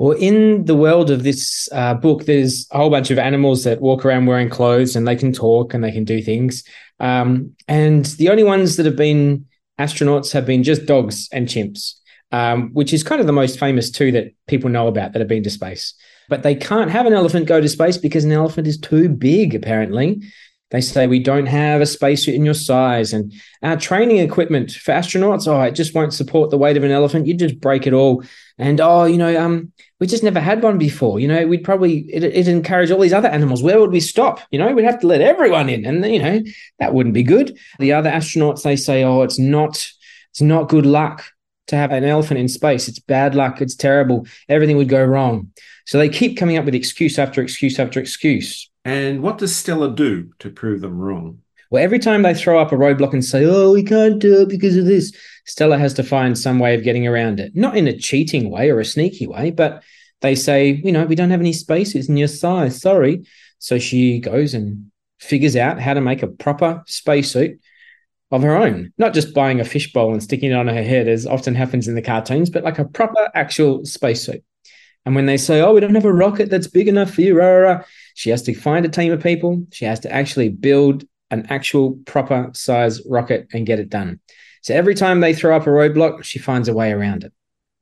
Well, 0.02 0.18
in 0.18 0.64
the 0.64 0.74
world 0.74 1.12
of 1.12 1.22
this 1.22 1.68
uh, 1.70 1.94
book, 1.94 2.24
there's 2.24 2.66
a 2.72 2.78
whole 2.78 2.90
bunch 2.90 3.12
of 3.12 3.20
animals 3.20 3.62
that 3.62 3.80
walk 3.80 4.04
around 4.04 4.26
wearing 4.26 4.50
clothes 4.50 4.96
and 4.96 5.06
they 5.06 5.14
can 5.14 5.32
talk 5.32 5.74
and 5.74 5.84
they 5.84 5.92
can 5.92 6.02
do 6.02 6.20
things. 6.20 6.64
Um, 6.98 7.54
and 7.68 8.04
the 8.06 8.28
only 8.28 8.42
ones 8.42 8.74
that 8.78 8.86
have 8.86 8.96
been 8.96 9.46
astronauts 9.78 10.32
have 10.32 10.44
been 10.44 10.64
just 10.64 10.86
dogs 10.86 11.28
and 11.30 11.46
chimps, 11.46 11.94
um, 12.32 12.70
which 12.72 12.92
is 12.92 13.04
kind 13.04 13.20
of 13.20 13.28
the 13.28 13.32
most 13.32 13.60
famous 13.60 13.92
two 13.92 14.10
that 14.10 14.34
people 14.48 14.70
know 14.70 14.88
about 14.88 15.12
that 15.12 15.20
have 15.20 15.28
been 15.28 15.44
to 15.44 15.50
space. 15.50 15.94
But 16.28 16.42
they 16.42 16.56
can't 16.56 16.90
have 16.90 17.06
an 17.06 17.12
elephant 17.12 17.46
go 17.46 17.60
to 17.60 17.68
space 17.68 17.96
because 17.96 18.24
an 18.24 18.32
elephant 18.32 18.66
is 18.66 18.78
too 18.78 19.08
big, 19.08 19.54
apparently. 19.54 20.20
They 20.72 20.80
say 20.80 21.06
we 21.06 21.18
don't 21.18 21.46
have 21.46 21.82
a 21.82 21.86
spacesuit 21.86 22.34
in 22.34 22.46
your 22.46 22.54
size, 22.54 23.12
and 23.12 23.30
our 23.62 23.76
training 23.76 24.16
equipment 24.16 24.72
for 24.72 24.92
astronauts, 24.92 25.46
oh, 25.46 25.60
it 25.60 25.72
just 25.72 25.94
won't 25.94 26.14
support 26.14 26.48
the 26.50 26.56
weight 26.56 26.78
of 26.78 26.82
an 26.82 26.90
elephant. 26.90 27.26
You 27.26 27.34
just 27.34 27.60
break 27.60 27.86
it 27.86 27.92
all, 27.92 28.24
and 28.56 28.80
oh, 28.80 29.04
you 29.04 29.18
know, 29.18 29.38
um, 29.38 29.70
we 30.02 30.08
just 30.08 30.24
never 30.24 30.40
had 30.40 30.64
one 30.64 30.78
before. 30.78 31.20
You 31.20 31.28
know, 31.28 31.46
we'd 31.46 31.62
probably 31.62 31.98
it, 32.12 32.24
it 32.24 32.48
encourage 32.48 32.90
all 32.90 32.98
these 32.98 33.12
other 33.12 33.28
animals. 33.28 33.62
Where 33.62 33.78
would 33.78 33.92
we 33.92 34.00
stop? 34.00 34.40
You 34.50 34.58
know, 34.58 34.74
we'd 34.74 34.84
have 34.84 34.98
to 34.98 35.06
let 35.06 35.20
everyone 35.20 35.68
in, 35.68 35.86
and 35.86 36.04
you 36.04 36.20
know 36.20 36.42
that 36.80 36.92
wouldn't 36.92 37.14
be 37.14 37.22
good. 37.22 37.56
The 37.78 37.92
other 37.92 38.10
astronauts 38.10 38.64
they 38.64 38.74
say, 38.74 39.04
oh, 39.04 39.22
it's 39.22 39.38
not, 39.38 39.76
it's 40.32 40.40
not 40.40 40.68
good 40.68 40.86
luck 40.86 41.24
to 41.68 41.76
have 41.76 41.92
an 41.92 42.02
elephant 42.02 42.40
in 42.40 42.48
space. 42.48 42.88
It's 42.88 42.98
bad 42.98 43.36
luck. 43.36 43.60
It's 43.60 43.76
terrible. 43.76 44.26
Everything 44.48 44.76
would 44.76 44.88
go 44.88 45.04
wrong. 45.04 45.52
So 45.86 45.98
they 45.98 46.08
keep 46.08 46.36
coming 46.36 46.56
up 46.56 46.64
with 46.64 46.74
excuse 46.74 47.16
after 47.16 47.40
excuse 47.40 47.78
after 47.78 48.00
excuse. 48.00 48.68
And 48.84 49.22
what 49.22 49.38
does 49.38 49.54
Stella 49.54 49.94
do 49.94 50.32
to 50.40 50.50
prove 50.50 50.80
them 50.80 50.98
wrong? 50.98 51.41
Well, 51.72 51.82
every 51.82 51.98
time 51.98 52.20
they 52.20 52.34
throw 52.34 52.60
up 52.60 52.70
a 52.70 52.76
roadblock 52.76 53.14
and 53.14 53.24
say, 53.24 53.46
oh, 53.46 53.72
we 53.72 53.82
can't 53.82 54.18
do 54.18 54.42
it 54.42 54.50
because 54.50 54.76
of 54.76 54.84
this, 54.84 55.10
Stella 55.46 55.78
has 55.78 55.94
to 55.94 56.02
find 56.02 56.38
some 56.38 56.58
way 56.58 56.74
of 56.74 56.84
getting 56.84 57.06
around 57.06 57.40
it. 57.40 57.56
Not 57.56 57.78
in 57.78 57.88
a 57.88 57.96
cheating 57.96 58.50
way 58.50 58.68
or 58.68 58.78
a 58.78 58.84
sneaky 58.84 59.26
way, 59.26 59.52
but 59.52 59.82
they 60.20 60.34
say, 60.34 60.82
you 60.84 60.92
know, 60.92 61.06
we 61.06 61.14
don't 61.14 61.30
have 61.30 61.40
any 61.40 61.54
spaces 61.54 62.10
in 62.10 62.18
your 62.18 62.28
size. 62.28 62.78
Sorry. 62.78 63.24
So 63.58 63.78
she 63.78 64.18
goes 64.18 64.52
and 64.52 64.90
figures 65.18 65.56
out 65.56 65.80
how 65.80 65.94
to 65.94 66.02
make 66.02 66.22
a 66.22 66.26
proper 66.26 66.82
spacesuit 66.86 67.58
of 68.30 68.42
her 68.42 68.54
own, 68.54 68.92
not 68.98 69.14
just 69.14 69.32
buying 69.32 69.58
a 69.58 69.64
fishbowl 69.64 70.12
and 70.12 70.22
sticking 70.22 70.50
it 70.50 70.56
on 70.56 70.68
her 70.68 70.82
head, 70.82 71.08
as 71.08 71.26
often 71.26 71.54
happens 71.54 71.88
in 71.88 71.94
the 71.94 72.02
cartoons, 72.02 72.50
but 72.50 72.64
like 72.64 72.80
a 72.80 72.84
proper 72.84 73.30
actual 73.34 73.86
spacesuit. 73.86 74.44
And 75.06 75.14
when 75.14 75.24
they 75.24 75.38
say, 75.38 75.62
oh, 75.62 75.72
we 75.72 75.80
don't 75.80 75.94
have 75.94 76.04
a 76.04 76.12
rocket 76.12 76.50
that's 76.50 76.66
big 76.66 76.86
enough 76.86 77.12
for 77.12 77.22
you, 77.22 77.34
rah, 77.34 77.46
rah, 77.46 77.72
rah, 77.72 77.84
she 78.14 78.28
has 78.28 78.42
to 78.42 78.54
find 78.54 78.84
a 78.84 78.90
team 78.90 79.10
of 79.10 79.22
people. 79.22 79.66
She 79.72 79.86
has 79.86 80.00
to 80.00 80.12
actually 80.12 80.50
build 80.50 81.04
an 81.32 81.46
actual 81.48 81.98
proper 82.06 82.50
size 82.54 83.00
rocket 83.06 83.48
and 83.52 83.66
get 83.66 83.80
it 83.80 83.88
done. 83.88 84.20
So 84.62 84.74
every 84.74 84.94
time 84.94 85.20
they 85.20 85.34
throw 85.34 85.56
up 85.56 85.66
a 85.66 85.70
roadblock, 85.70 86.22
she 86.22 86.38
finds 86.38 86.68
a 86.68 86.74
way 86.74 86.92
around 86.92 87.24
it. 87.24 87.32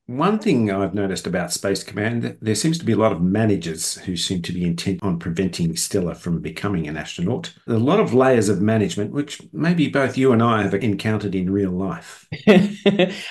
One 0.06 0.40
thing 0.40 0.72
I've 0.72 0.94
noticed 0.94 1.28
about 1.28 1.52
Space 1.52 1.84
Command, 1.84 2.36
there 2.40 2.56
seems 2.56 2.78
to 2.78 2.84
be 2.84 2.92
a 2.92 2.96
lot 2.96 3.12
of 3.12 3.22
managers 3.22 3.94
who 3.98 4.16
seem 4.16 4.42
to 4.42 4.52
be 4.52 4.64
intent 4.64 5.00
on 5.02 5.20
preventing 5.20 5.76
Stella 5.76 6.16
from 6.16 6.40
becoming 6.40 6.88
an 6.88 6.96
astronaut. 6.96 7.54
a 7.68 7.74
lot 7.74 8.00
of 8.00 8.12
layers 8.12 8.48
of 8.48 8.60
management, 8.60 9.12
which 9.12 9.40
maybe 9.52 9.88
both 9.88 10.18
you 10.18 10.32
and 10.32 10.42
I 10.42 10.62
have 10.62 10.74
encountered 10.74 11.36
in 11.36 11.48
real 11.48 11.70
life. 11.70 12.26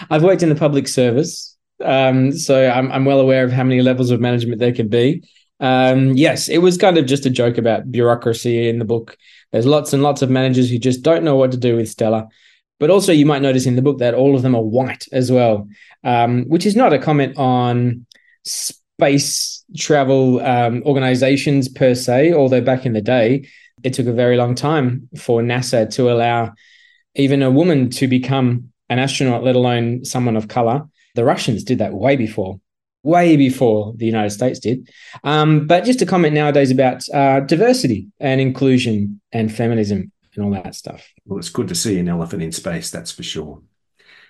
I've 0.10 0.24
worked 0.24 0.42
in 0.42 0.48
the 0.48 0.56
public 0.56 0.88
service, 0.88 1.58
um, 1.84 2.32
so 2.32 2.70
I'm, 2.70 2.90
I'm 2.94 3.04
well 3.04 3.20
aware 3.20 3.44
of 3.44 3.52
how 3.52 3.64
many 3.64 3.82
levels 3.82 4.10
of 4.10 4.22
management 4.22 4.60
there 4.60 4.74
can 4.74 4.88
be. 4.88 5.24
Um, 5.60 6.14
yes, 6.14 6.48
it 6.48 6.60
was 6.60 6.78
kind 6.78 6.98
of 6.98 7.06
just 7.06 7.26
a 7.26 7.30
joke 7.30 7.58
about 7.58 7.92
bureaucracy 7.92 8.70
in 8.70 8.80
the 8.80 8.86
book. 8.86 9.18
There's 9.52 9.66
lots 9.66 9.94
and 9.94 10.02
lots 10.02 10.22
of 10.22 10.30
managers 10.30 10.70
who 10.70 10.78
just 10.78 11.02
don't 11.02 11.24
know 11.24 11.36
what 11.36 11.52
to 11.52 11.58
do 11.58 11.76
with 11.76 11.90
Stella. 11.90 12.28
But 12.80 12.90
also, 12.90 13.12
you 13.12 13.26
might 13.26 13.42
notice 13.42 13.66
in 13.66 13.76
the 13.76 13.82
book 13.82 14.00
that 14.00 14.14
all 14.14 14.36
of 14.36 14.42
them 14.42 14.56
are 14.56 14.62
white 14.62 15.06
as 15.12 15.32
well, 15.32 15.68
um, 16.04 16.46
which 16.46 16.66
is 16.66 16.78
not 16.78 16.94
a 16.94 17.00
comment 17.00 17.38
on 17.38 18.06
space 18.46 19.66
travel 19.76 20.40
um, 20.40 20.82
organizations 20.86 21.68
per 21.68 21.94
se, 21.94 22.32
although 22.32 22.62
back 22.62 22.86
in 22.86 22.94
the 22.94 23.02
day, 23.02 23.46
It 23.84 23.94
took 23.94 24.08
a 24.08 24.14
very 24.14 24.38
long 24.38 24.56
time 24.56 25.10
for 25.18 25.42
NASA 25.42 25.90
to 25.96 26.12
allow 26.12 26.54
even 27.16 27.42
a 27.42 27.52
woman 27.52 27.90
to 27.92 28.08
become 28.08 28.72
an 28.90 29.00
astronaut, 29.00 29.44
let 29.44 29.56
alone 29.56 30.04
someone 30.06 30.36
of 30.36 30.48
color. 30.48 30.88
The 31.16 31.24
Russians 31.24 31.64
did 31.64 31.80
that 31.80 31.94
way 31.94 32.16
before, 32.16 32.60
way 33.04 33.38
before 33.38 33.94
the 33.96 34.06
United 34.06 34.32
States 34.32 34.60
did. 34.60 34.90
Um, 35.24 35.68
but 35.68 35.86
just 35.86 36.02
a 36.02 36.06
comment 36.06 36.34
nowadays 36.34 36.72
about 36.72 37.08
uh, 37.14 37.40
diversity 37.42 38.08
and 38.20 38.42
inclusion 38.42 39.22
and 39.32 39.54
feminism 39.54 40.12
and 40.36 40.46
all 40.46 40.52
that 40.52 40.76
stuff. 40.76 41.08
Well, 41.26 41.40
it's 41.40 41.50
good 41.50 41.68
to 41.70 41.76
see 41.76 41.98
an 42.00 42.10
elephant 42.10 42.44
in 42.44 42.52
space, 42.52 42.92
that's 42.92 43.12
for 43.12 43.24
sure. 43.24 43.62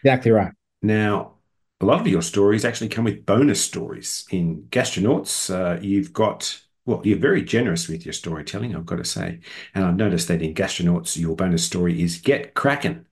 Exactly 0.03 0.31
right. 0.31 0.51
Now, 0.81 1.33
a 1.81 1.85
lot 1.85 2.01
of 2.01 2.07
your 2.07 2.21
stories 2.21 2.65
actually 2.65 2.89
come 2.89 3.05
with 3.05 3.25
bonus 3.25 3.63
stories. 3.63 4.25
In 4.31 4.63
Gastronauts, 4.69 5.53
uh, 5.53 5.79
you've 5.81 6.13
got, 6.13 6.61
well, 6.85 7.01
you're 7.03 7.17
very 7.17 7.43
generous 7.43 7.87
with 7.87 8.05
your 8.05 8.13
storytelling, 8.13 8.75
I've 8.75 8.85
got 8.85 8.97
to 8.97 9.05
say. 9.05 9.39
And 9.73 9.85
I've 9.85 9.95
noticed 9.95 10.27
that 10.27 10.41
in 10.41 10.53
Gastronauts, 10.53 11.17
your 11.17 11.35
bonus 11.35 11.63
story 11.63 12.01
is 12.01 12.19
Get 12.19 12.53
Kraken. 12.53 13.07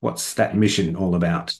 What's 0.00 0.34
that 0.34 0.56
mission 0.56 0.96
all 0.96 1.14
about? 1.14 1.58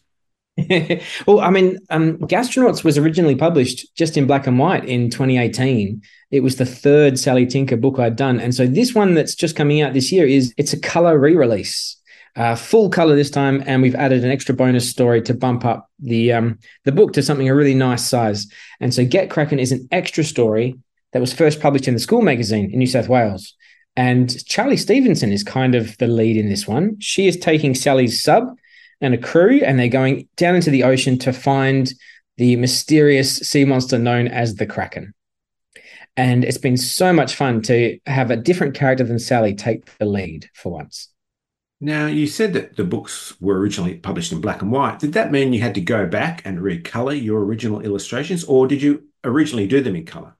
well, 1.26 1.40
I 1.40 1.50
mean, 1.50 1.78
um, 1.90 2.16
Gastronauts 2.18 2.82
was 2.82 2.96
originally 2.96 3.36
published 3.36 3.94
just 3.94 4.16
in 4.16 4.26
black 4.26 4.46
and 4.46 4.58
white 4.58 4.86
in 4.86 5.10
2018. 5.10 6.00
It 6.30 6.40
was 6.40 6.56
the 6.56 6.64
third 6.64 7.18
Sally 7.18 7.46
Tinker 7.46 7.76
book 7.76 7.98
I'd 7.98 8.16
done, 8.16 8.40
and 8.40 8.54
so 8.54 8.66
this 8.66 8.94
one 8.94 9.14
that's 9.14 9.34
just 9.34 9.54
coming 9.54 9.82
out 9.82 9.92
this 9.92 10.10
year 10.10 10.26
is 10.26 10.54
it's 10.56 10.72
a 10.72 10.80
color 10.80 11.18
re-release, 11.18 11.96
uh, 12.36 12.54
full 12.54 12.88
color 12.88 13.14
this 13.14 13.30
time, 13.30 13.62
and 13.66 13.82
we've 13.82 13.94
added 13.94 14.24
an 14.24 14.30
extra 14.30 14.54
bonus 14.54 14.88
story 14.88 15.20
to 15.22 15.34
bump 15.34 15.66
up 15.66 15.90
the 15.98 16.32
um, 16.32 16.58
the 16.84 16.92
book 16.92 17.12
to 17.12 17.22
something 17.22 17.48
a 17.48 17.54
really 17.54 17.74
nice 17.74 18.08
size. 18.08 18.46
And 18.80 18.94
so, 18.94 19.04
Get 19.04 19.28
Kraken 19.28 19.58
is 19.58 19.72
an 19.72 19.86
extra 19.92 20.24
story 20.24 20.78
that 21.12 21.20
was 21.20 21.34
first 21.34 21.60
published 21.60 21.86
in 21.86 21.94
the 21.94 22.00
School 22.00 22.22
magazine 22.22 22.70
in 22.70 22.78
New 22.78 22.86
South 22.86 23.08
Wales. 23.08 23.54
And 23.94 24.28
Charli 24.28 24.78
Stevenson 24.78 25.32
is 25.32 25.42
kind 25.42 25.74
of 25.74 25.96
the 25.98 26.06
lead 26.06 26.36
in 26.36 26.48
this 26.48 26.68
one. 26.68 26.98
She 27.00 27.26
is 27.26 27.36
taking 27.36 27.74
Sally's 27.74 28.22
sub 28.22 28.56
and 29.00 29.14
a 29.14 29.18
crew, 29.18 29.60
and 29.62 29.78
they're 29.78 29.88
going 29.88 30.28
down 30.36 30.56
into 30.56 30.70
the 30.70 30.84
ocean 30.84 31.18
to 31.20 31.32
find 31.32 31.92
the 32.36 32.56
mysterious 32.56 33.36
sea 33.38 33.64
monster 33.64 33.98
known 33.98 34.28
as 34.28 34.54
the 34.54 34.66
Kraken. 34.66 35.14
And 36.16 36.44
it's 36.44 36.58
been 36.58 36.76
so 36.76 37.12
much 37.12 37.34
fun 37.34 37.60
to 37.62 37.98
have 38.06 38.30
a 38.30 38.36
different 38.36 38.74
character 38.74 39.04
than 39.04 39.18
Sally 39.18 39.54
take 39.54 39.96
the 39.98 40.06
lead 40.06 40.48
for 40.54 40.72
once. 40.72 41.08
Now, 41.78 42.06
you 42.06 42.26
said 42.26 42.54
that 42.54 42.76
the 42.76 42.84
books 42.84 43.38
were 43.38 43.58
originally 43.58 43.96
published 43.96 44.32
in 44.32 44.40
black 44.40 44.62
and 44.62 44.72
white. 44.72 44.98
Did 44.98 45.12
that 45.12 45.30
mean 45.30 45.52
you 45.52 45.60
had 45.60 45.74
to 45.74 45.82
go 45.82 46.06
back 46.06 46.40
and 46.46 46.58
recolor 46.58 47.22
your 47.22 47.44
original 47.44 47.80
illustrations, 47.80 48.44
or 48.44 48.66
did 48.66 48.80
you 48.80 49.08
originally 49.24 49.66
do 49.66 49.82
them 49.82 49.94
in 49.94 50.06
color? 50.06 50.34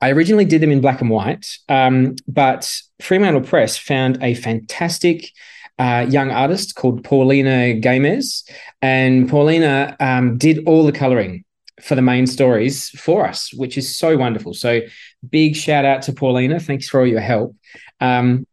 I 0.00 0.10
originally 0.12 0.44
did 0.44 0.60
them 0.60 0.70
in 0.70 0.80
black 0.80 1.00
and 1.00 1.10
white, 1.10 1.58
um, 1.68 2.14
but 2.28 2.80
Fremantle 3.00 3.42
Press 3.42 3.76
found 3.76 4.22
a 4.22 4.34
fantastic 4.34 5.32
young 5.78 6.30
artist 6.30 6.74
called 6.74 7.04
Paulina 7.04 7.74
Games, 7.74 8.44
and 8.82 9.28
Paulina 9.28 9.96
um, 10.00 10.38
did 10.38 10.66
all 10.66 10.84
the 10.84 10.92
coloring 10.92 11.44
for 11.80 11.94
the 11.94 12.02
main 12.02 12.26
stories 12.26 12.90
for 12.90 13.26
us, 13.26 13.52
which 13.54 13.78
is 13.78 13.96
so 13.96 14.16
wonderful. 14.16 14.54
So, 14.54 14.80
big 15.28 15.56
shout 15.56 15.84
out 15.84 16.02
to 16.02 16.12
Paulina. 16.12 16.60
Thanks 16.60 16.88
for 16.88 17.00
all 17.00 17.06
your 17.06 17.20
help. 17.20 17.56
Um, 18.00 18.46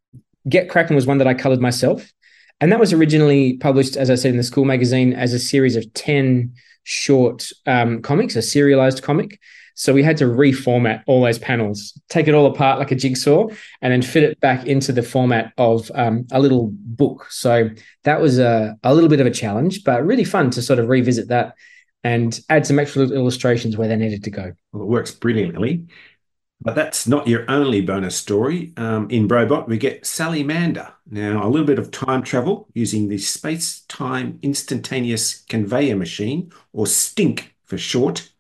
Get 0.48 0.70
Kraken 0.70 0.96
was 0.96 1.08
one 1.08 1.17
that 1.17 1.27
I 1.27 1.34
colored 1.34 1.60
myself, 1.60 2.12
and 2.62 2.72
that 2.72 2.79
was 2.79 2.94
originally 2.94 3.58
published, 3.58 3.98
as 3.98 4.10
I 4.10 4.15
said, 4.15 4.32
in 4.32 4.38
the 4.38 4.44
school 4.44 4.65
magazine 4.65 5.13
as 5.13 5.34
a 5.34 5.39
series 5.39 5.75
of 5.75 5.91
10 5.94 6.53
short 6.84 7.51
um, 7.65 8.01
comics, 8.01 8.36
a 8.36 8.41
serialized 8.41 9.01
comic. 9.01 9.39
So 9.75 9.94
we 9.94 10.03
had 10.03 10.17
to 10.17 10.25
reformat 10.25 11.03
all 11.05 11.22
those 11.22 11.38
panels, 11.38 12.00
take 12.10 12.27
it 12.27 12.34
all 12.34 12.46
apart 12.48 12.79
like 12.79 12.91
a 12.91 12.96
jigsaw, 12.96 13.48
and 13.82 13.94
then 13.94 14.01
fit 14.01 14.24
it 14.24 14.39
back 14.39 14.65
into 14.65 14.91
the 14.91 15.03
format 15.03 15.53
of 15.58 15.91
um, 15.94 16.25
a 16.32 16.39
little 16.39 16.72
book. 16.74 17.27
So 17.29 17.70
that 18.03 18.22
was 18.22 18.39
a, 18.39 18.77
a 18.84 18.94
little 18.96 19.10
bit 19.10 19.20
of 19.20 19.27
a 19.27 19.32
challenge, 19.32 19.84
but 19.84 20.05
really 20.05 20.24
fun 20.24 20.50
to 20.51 20.62
sort 20.62 20.79
of 20.79 20.88
revisit 20.88 21.27
that 21.27 21.55
and 22.03 22.39
add 22.50 22.65
some 22.65 22.79
extra 22.79 23.03
illustrations 23.03 23.77
where 23.77 23.88
they 23.88 23.96
needed 23.96 24.24
to 24.24 24.32
go. 24.32 24.53
Well, 24.72 24.84
it 24.84 24.88
works 24.88 25.12
brilliantly. 25.12 25.85
But 26.61 26.75
that's 26.75 27.05
not 27.05 27.27
your 27.27 27.50
only 27.51 27.81
bonus 27.81 28.16
story. 28.16 28.74
Um, 28.77 29.09
in 29.09 29.27
Brobot, 29.27 29.68
we 29.68 29.77
get 29.77 30.05
Sally 30.05 30.42
Mander. 30.42 30.94
Now, 31.09 31.46
a 31.46 31.50
little 31.50 31.68
bit 31.68 31.79
of 31.79 31.92
time 31.92 32.24
travel 32.24 32.70
using 32.74 33.07
the 33.07 33.18
space 33.18 33.81
time 33.81 34.40
instantaneous 34.42 35.44
conveyor 35.44 35.98
machine, 35.98 36.51
or 36.72 36.88
STINK 36.88 37.55
for 37.66 37.77
short. 37.77 38.31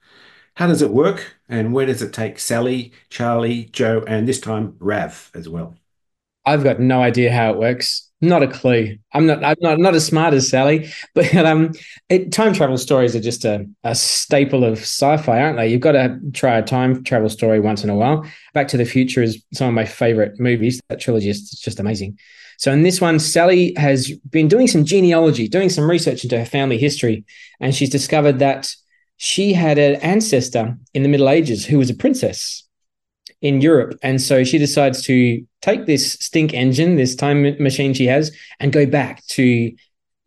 How 0.55 0.67
does 0.67 0.81
it 0.81 0.91
work? 0.91 1.35
And 1.49 1.73
where 1.73 1.85
does 1.85 2.01
it 2.01 2.13
take 2.13 2.39
Sally, 2.39 2.93
Charli, 3.09 3.71
Joe, 3.71 4.03
and 4.07 4.27
this 4.27 4.39
time 4.39 4.75
Rav 4.79 5.31
as 5.35 5.49
well? 5.49 5.75
I've 6.45 6.63
got 6.63 6.79
no 6.79 7.01
idea 7.01 7.31
how 7.31 7.51
it 7.51 7.59
works. 7.59 8.09
Not 8.21 8.43
a 8.43 8.47
clue. 8.47 8.97
I'm 9.13 9.25
not. 9.25 9.43
I'm 9.43 9.57
not, 9.59 9.77
not 9.77 9.93
as 9.95 10.05
smart 10.05 10.33
as 10.33 10.47
Sally, 10.47 10.89
but 11.15 11.35
um, 11.35 11.73
it, 12.09 12.31
time 12.31 12.53
travel 12.53 12.77
stories 12.77 13.15
are 13.15 13.19
just 13.19 13.43
a, 13.43 13.67
a 13.83 13.93
staple 13.93 14.63
of 14.63 14.79
sci-fi, 14.79 15.41
aren't 15.41 15.57
they? 15.57 15.67
You've 15.67 15.81
got 15.81 15.91
to 15.93 16.19
try 16.33 16.57
a 16.57 16.63
time 16.63 17.03
travel 17.03 17.29
story 17.29 17.59
once 17.59 17.83
in 17.83 17.89
a 17.89 17.95
while. 17.95 18.25
Back 18.53 18.69
to 18.69 18.77
the 18.77 18.85
Future 18.85 19.21
is 19.21 19.43
some 19.53 19.67
of 19.67 19.73
my 19.73 19.85
favorite 19.85 20.39
movies. 20.39 20.79
That 20.87 21.01
trilogy 21.01 21.29
is 21.29 21.51
just 21.51 21.79
amazing. 21.79 22.17
So 22.57 22.71
in 22.71 22.83
this 22.83 23.01
one, 23.01 23.19
Sally 23.19 23.73
has 23.75 24.11
been 24.29 24.47
doing 24.47 24.67
some 24.67 24.85
genealogy, 24.85 25.49
doing 25.49 25.69
some 25.69 25.89
research 25.89 26.23
into 26.23 26.39
her 26.39 26.45
family 26.45 26.77
history, 26.77 27.25
and 27.59 27.75
she's 27.75 27.89
discovered 27.89 28.39
that 28.39 28.73
she 29.17 29.53
had 29.53 29.77
an 29.77 29.95
ancestor 30.01 30.77
in 30.93 31.03
the 31.03 31.09
Middle 31.09 31.29
Ages 31.29 31.65
who 31.65 31.77
was 31.77 31.89
a 31.89 31.95
princess 31.95 32.63
in 33.41 33.61
Europe. 33.61 33.97
And 34.01 34.21
so 34.21 34.43
she 34.43 34.57
decides 34.57 35.03
to 35.03 35.45
take 35.61 35.85
this 35.85 36.13
stink 36.13 36.53
engine, 36.53 36.95
this 36.95 37.15
time 37.15 37.43
machine 37.61 37.93
she 37.93 38.07
has, 38.07 38.35
and 38.59 38.73
go 38.73 38.85
back 38.85 39.25
to, 39.27 39.43
you 39.43 39.77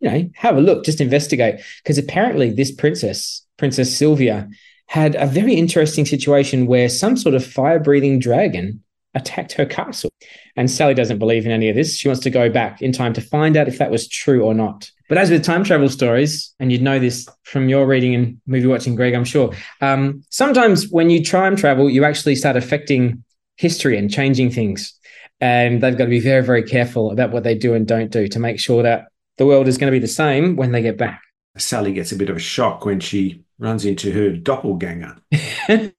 know, 0.01 0.29
have 0.35 0.57
a 0.57 0.61
look, 0.61 0.85
just 0.85 1.01
investigate. 1.01 1.61
Because 1.83 1.97
apparently, 1.97 2.51
this 2.51 2.71
princess, 2.71 3.45
Princess 3.57 3.95
Sylvia, 3.95 4.49
had 4.87 5.15
a 5.15 5.27
very 5.27 5.53
interesting 5.53 6.05
situation 6.05 6.65
where 6.65 6.89
some 6.89 7.15
sort 7.15 7.35
of 7.35 7.45
fire 7.45 7.79
breathing 7.79 8.19
dragon 8.19 8.83
attacked 9.13 9.53
her 9.53 9.65
castle. 9.65 10.09
And 10.55 10.69
Sally 10.69 10.93
doesn't 10.93 11.19
believe 11.19 11.45
in 11.45 11.51
any 11.51 11.69
of 11.69 11.75
this. 11.75 11.97
She 11.97 12.07
wants 12.07 12.23
to 12.23 12.29
go 12.29 12.49
back 12.49 12.81
in 12.81 12.91
time 12.91 13.13
to 13.13 13.21
find 13.21 13.57
out 13.57 13.67
if 13.67 13.77
that 13.77 13.91
was 13.91 14.07
true 14.07 14.43
or 14.43 14.53
not. 14.53 14.89
But 15.09 15.17
as 15.17 15.31
with 15.31 15.43
time 15.43 15.63
travel 15.63 15.89
stories, 15.89 16.53
and 16.59 16.71
you'd 16.71 16.83
know 16.83 16.99
this 16.99 17.27
from 17.43 17.67
your 17.67 17.85
reading 17.87 18.15
and 18.15 18.39
movie 18.45 18.67
watching, 18.67 18.95
Greg, 18.95 19.15
I'm 19.15 19.25
sure, 19.25 19.51
um, 19.81 20.23
sometimes 20.29 20.89
when 20.89 21.09
you 21.09 21.25
time 21.25 21.55
travel, 21.55 21.89
you 21.89 22.05
actually 22.05 22.35
start 22.35 22.55
affecting 22.55 23.23
history 23.57 23.97
and 23.97 24.09
changing 24.09 24.51
things. 24.51 24.93
And 25.41 25.81
they've 25.81 25.97
got 25.97 26.05
to 26.05 26.09
be 26.09 26.19
very, 26.19 26.43
very 26.43 26.63
careful 26.63 27.11
about 27.11 27.31
what 27.31 27.43
they 27.43 27.55
do 27.55 27.73
and 27.73 27.87
don't 27.87 28.11
do 28.11 28.27
to 28.27 28.39
make 28.39 28.59
sure 28.59 28.83
that 28.83 29.07
the 29.37 29.45
world 29.45 29.67
is 29.67 29.77
going 29.77 29.91
to 29.91 29.95
be 29.95 29.99
the 29.99 30.07
same 30.07 30.55
when 30.55 30.71
they 30.71 30.81
get 30.81 30.97
back. 30.97 31.21
Sally 31.57 31.91
gets 31.91 32.11
a 32.11 32.15
bit 32.15 32.29
of 32.29 32.37
a 32.37 32.39
shock 32.39 32.85
when 32.85 32.99
she 32.99 33.43
runs 33.57 33.85
into 33.85 34.11
her 34.11 34.29
doppelganger. 34.29 35.17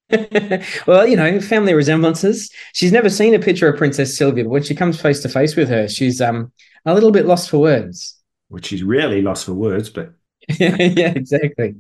well, 0.87 1.07
you 1.07 1.16
know, 1.16 1.40
family 1.40 1.75
resemblances. 1.75 2.51
She's 2.73 2.92
never 2.92 3.11
seen 3.11 3.35
a 3.35 3.38
picture 3.38 3.68
of 3.68 3.77
Princess 3.77 4.16
Sylvia, 4.16 4.44
but 4.44 4.51
when 4.51 4.62
she 4.62 4.75
comes 4.75 5.01
face 5.01 5.20
to 5.23 5.29
face 5.29 5.57
with 5.57 5.68
her, 5.68 5.88
she's 5.88 6.20
um 6.20 6.53
a 6.87 6.94
little 6.94 7.11
bit 7.11 7.27
lost 7.27 7.51
for 7.51 7.59
words. 7.59 8.19
Which 8.50 8.72
is 8.72 8.82
rarely 8.82 9.22
lost 9.22 9.46
for 9.46 9.54
words, 9.54 9.88
but 9.88 10.12
yeah, 10.58 11.14
exactly. 11.16 11.76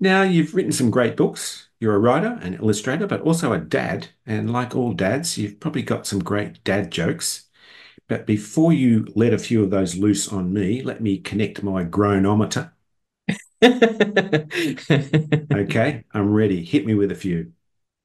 Now 0.00 0.22
you've 0.22 0.54
written 0.54 0.72
some 0.72 0.90
great 0.90 1.16
books. 1.16 1.68
You're 1.78 1.94
a 1.94 1.98
writer 1.98 2.38
and 2.40 2.54
illustrator, 2.54 3.06
but 3.06 3.20
also 3.20 3.52
a 3.52 3.58
dad. 3.58 4.08
And 4.24 4.50
like 4.50 4.74
all 4.74 4.94
dads, 4.94 5.36
you've 5.36 5.60
probably 5.60 5.82
got 5.82 6.06
some 6.06 6.20
great 6.20 6.64
dad 6.64 6.90
jokes. 6.90 7.48
But 8.08 8.26
before 8.26 8.72
you 8.72 9.06
let 9.14 9.34
a 9.34 9.38
few 9.38 9.62
of 9.62 9.70
those 9.70 9.96
loose 9.96 10.32
on 10.32 10.52
me, 10.52 10.82
let 10.82 11.02
me 11.02 11.18
connect 11.18 11.62
my 11.62 11.84
groanometer 11.84 12.72
okay, 13.62 14.44
I'm 16.12 16.32
ready. 16.32 16.64
Hit 16.64 16.84
me 16.84 16.94
with 16.94 17.12
a 17.12 17.16
few. 17.16 17.52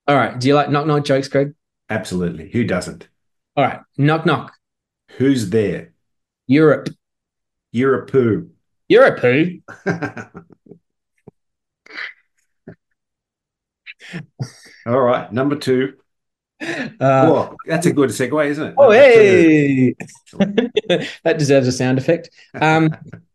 All 0.08 0.15
right. 0.15 0.39
Do 0.39 0.47
you 0.47 0.53
like 0.53 0.69
knock 0.69 0.86
knock 0.86 1.03
jokes, 1.03 1.27
Greg? 1.27 1.56
Absolutely. 1.89 2.51
Who 2.51 2.63
doesn't? 2.63 3.08
All 3.56 3.65
right. 3.65 3.80
Knock 3.97 4.25
knock. 4.25 4.53
Who's 5.17 5.49
there? 5.49 5.93
Europe. 6.45 6.89
Europe 7.71 8.10
who? 8.12 8.49
Europe 8.88 9.19
who? 9.19 9.60
All 14.86 15.01
right. 15.01 15.32
Number 15.32 15.56
two. 15.56 15.93
Uh, 16.60 16.95
oh, 16.99 17.56
that's 17.67 17.86
a 17.86 17.93
good 17.93 18.10
segue, 18.10 18.47
isn't 18.47 18.69
it? 18.69 18.75
Oh, 18.77 18.91
hey! 18.91 19.95
that 21.23 21.38
deserves 21.38 21.67
a 21.67 21.71
sound 21.71 21.99
effect. 21.99 22.32
Um, 22.56 22.89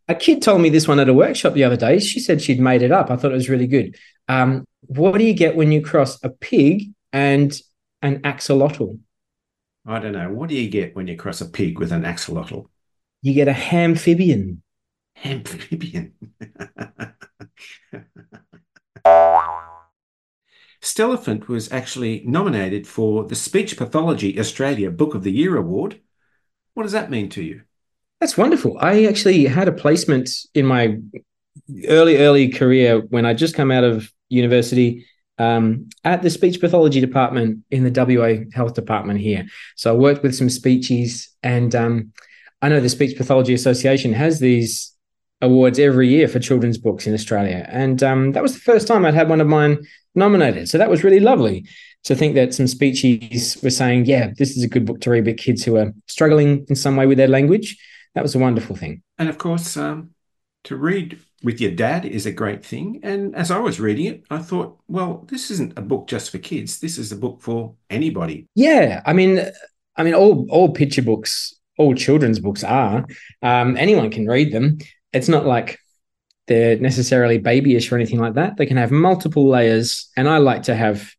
a 0.08 0.14
kid 0.14 0.42
told 0.42 0.60
me 0.60 0.70
this 0.70 0.88
one 0.88 0.98
at 0.98 1.08
a 1.08 1.14
workshop 1.14 1.54
the 1.54 1.62
other 1.64 1.76
day. 1.76 2.00
She 2.00 2.18
said 2.18 2.42
she'd 2.42 2.58
made 2.58 2.82
it 2.82 2.90
up. 2.90 3.10
I 3.10 3.16
thought 3.16 3.30
it 3.30 3.36
was 3.36 3.48
really 3.48 3.68
good. 3.68 3.96
Um, 4.28 4.66
what 4.80 5.18
do 5.18 5.24
you 5.24 5.34
get 5.34 5.54
when 5.54 5.70
you 5.70 5.82
cross 5.82 6.22
a 6.24 6.30
pig 6.30 6.92
and 7.12 7.56
an 8.02 8.22
axolotl? 8.22 8.98
I 9.86 10.00
don't 10.00 10.12
know. 10.12 10.30
What 10.30 10.48
do 10.48 10.56
you 10.56 10.68
get 10.68 10.96
when 10.96 11.06
you 11.06 11.16
cross 11.16 11.40
a 11.40 11.48
pig 11.48 11.78
with 11.78 11.92
an 11.92 12.02
axolotl? 12.02 12.66
You 13.22 13.34
get 13.34 13.48
a 13.48 13.52
hamphibian. 13.52 14.62
Hamphibian. 15.14 16.12
Stellarphant 20.82 21.46
was 21.46 21.72
actually 21.72 22.22
nominated 22.26 22.86
for 22.88 23.24
the 23.24 23.36
Speech 23.36 23.76
Pathology 23.76 24.38
Australia 24.40 24.90
Book 24.90 25.14
of 25.14 25.22
the 25.22 25.30
Year 25.30 25.56
Award 25.56 26.00
What 26.74 26.82
does 26.82 26.92
that 26.92 27.10
mean 27.10 27.28
to 27.30 27.42
you? 27.42 27.62
That's 28.20 28.36
wonderful. 28.36 28.76
I 28.80 29.04
actually 29.04 29.44
had 29.44 29.68
a 29.68 29.72
placement 29.72 30.30
in 30.54 30.66
my 30.66 30.98
early, 31.88 32.18
early 32.18 32.48
career 32.48 33.00
when 33.00 33.24
I 33.24 33.34
just 33.34 33.54
come 33.54 33.70
out 33.70 33.84
of 33.84 34.10
university 34.28 35.06
um, 35.38 35.88
at 36.04 36.22
the 36.22 36.30
speech 36.30 36.60
pathology 36.60 37.00
department 37.00 37.60
in 37.70 37.84
the 37.84 38.04
WA 38.04 38.44
Health 38.52 38.74
Department 38.74 39.20
here. 39.20 39.46
So 39.76 39.92
I 39.92 39.96
worked 39.96 40.22
with 40.22 40.34
some 40.34 40.48
speechies, 40.48 41.28
and 41.42 41.74
um, 41.74 42.12
I 42.62 42.68
know 42.68 42.80
the 42.80 42.88
Speech 42.88 43.16
Pathology 43.16 43.52
Association 43.54 44.12
has 44.12 44.40
these 44.40 44.94
awards 45.40 45.78
every 45.78 46.08
year 46.08 46.28
for 46.28 46.38
children's 46.38 46.78
books 46.78 47.06
in 47.06 47.14
Australia, 47.14 47.66
and 47.68 48.02
um, 48.02 48.32
that 48.32 48.42
was 48.42 48.54
the 48.54 48.60
first 48.60 48.86
time 48.86 49.04
I'd 49.04 49.14
had 49.14 49.28
one 49.28 49.40
of 49.40 49.48
mine 49.48 49.78
nominated. 50.14 50.68
So 50.68 50.78
that 50.78 50.90
was 50.90 51.04
really 51.04 51.20
lovely 51.20 51.66
to 52.04 52.14
think 52.14 52.34
that 52.36 52.54
some 52.54 52.66
speechies 52.66 53.62
were 53.62 53.70
saying, 53.70 54.06
"Yeah, 54.06 54.30
this 54.38 54.56
is 54.56 54.62
a 54.62 54.68
good 54.68 54.86
book 54.86 55.00
to 55.02 55.10
read 55.10 55.26
with 55.26 55.36
kids 55.36 55.64
who 55.64 55.76
are 55.76 55.92
struggling 56.06 56.64
in 56.68 56.76
some 56.76 56.96
way 56.96 57.06
with 57.06 57.18
their 57.18 57.28
language." 57.28 57.76
That 58.14 58.22
was 58.22 58.34
a 58.34 58.38
wonderful 58.38 58.76
thing. 58.76 59.02
And 59.18 59.28
of 59.28 59.38
course, 59.38 59.76
um, 59.76 60.10
to 60.64 60.76
read 60.76 61.18
with 61.42 61.60
your 61.60 61.72
dad 61.72 62.04
is 62.04 62.26
a 62.26 62.32
great 62.32 62.64
thing. 62.64 63.00
And 63.02 63.34
as 63.34 63.50
I 63.50 63.58
was 63.58 63.80
reading 63.80 64.06
it, 64.06 64.24
I 64.30 64.38
thought, 64.38 64.78
well, 64.86 65.26
this 65.28 65.50
isn't 65.50 65.76
a 65.78 65.82
book 65.82 66.06
just 66.06 66.30
for 66.30 66.38
kids. 66.38 66.78
This 66.78 66.98
is 66.98 67.10
a 67.10 67.16
book 67.16 67.42
for 67.42 67.74
anybody. 67.90 68.46
Yeah, 68.54 69.02
I 69.04 69.12
mean, 69.12 69.40
I 69.96 70.02
mean, 70.04 70.14
all 70.14 70.46
all 70.50 70.70
picture 70.70 71.02
books, 71.02 71.54
all 71.78 71.94
children's 71.94 72.38
books 72.38 72.64
are. 72.64 73.06
Um, 73.42 73.76
anyone 73.76 74.10
can 74.10 74.26
read 74.26 74.52
them. 74.52 74.78
It's 75.12 75.28
not 75.28 75.46
like 75.46 75.78
they're 76.46 76.78
necessarily 76.78 77.38
babyish 77.38 77.90
or 77.90 77.96
anything 77.96 78.18
like 78.18 78.34
that. 78.34 78.56
They 78.56 78.66
can 78.66 78.76
have 78.76 78.90
multiple 78.90 79.48
layers, 79.48 80.10
and 80.16 80.28
I 80.28 80.38
like 80.38 80.64
to 80.64 80.74
have 80.74 81.12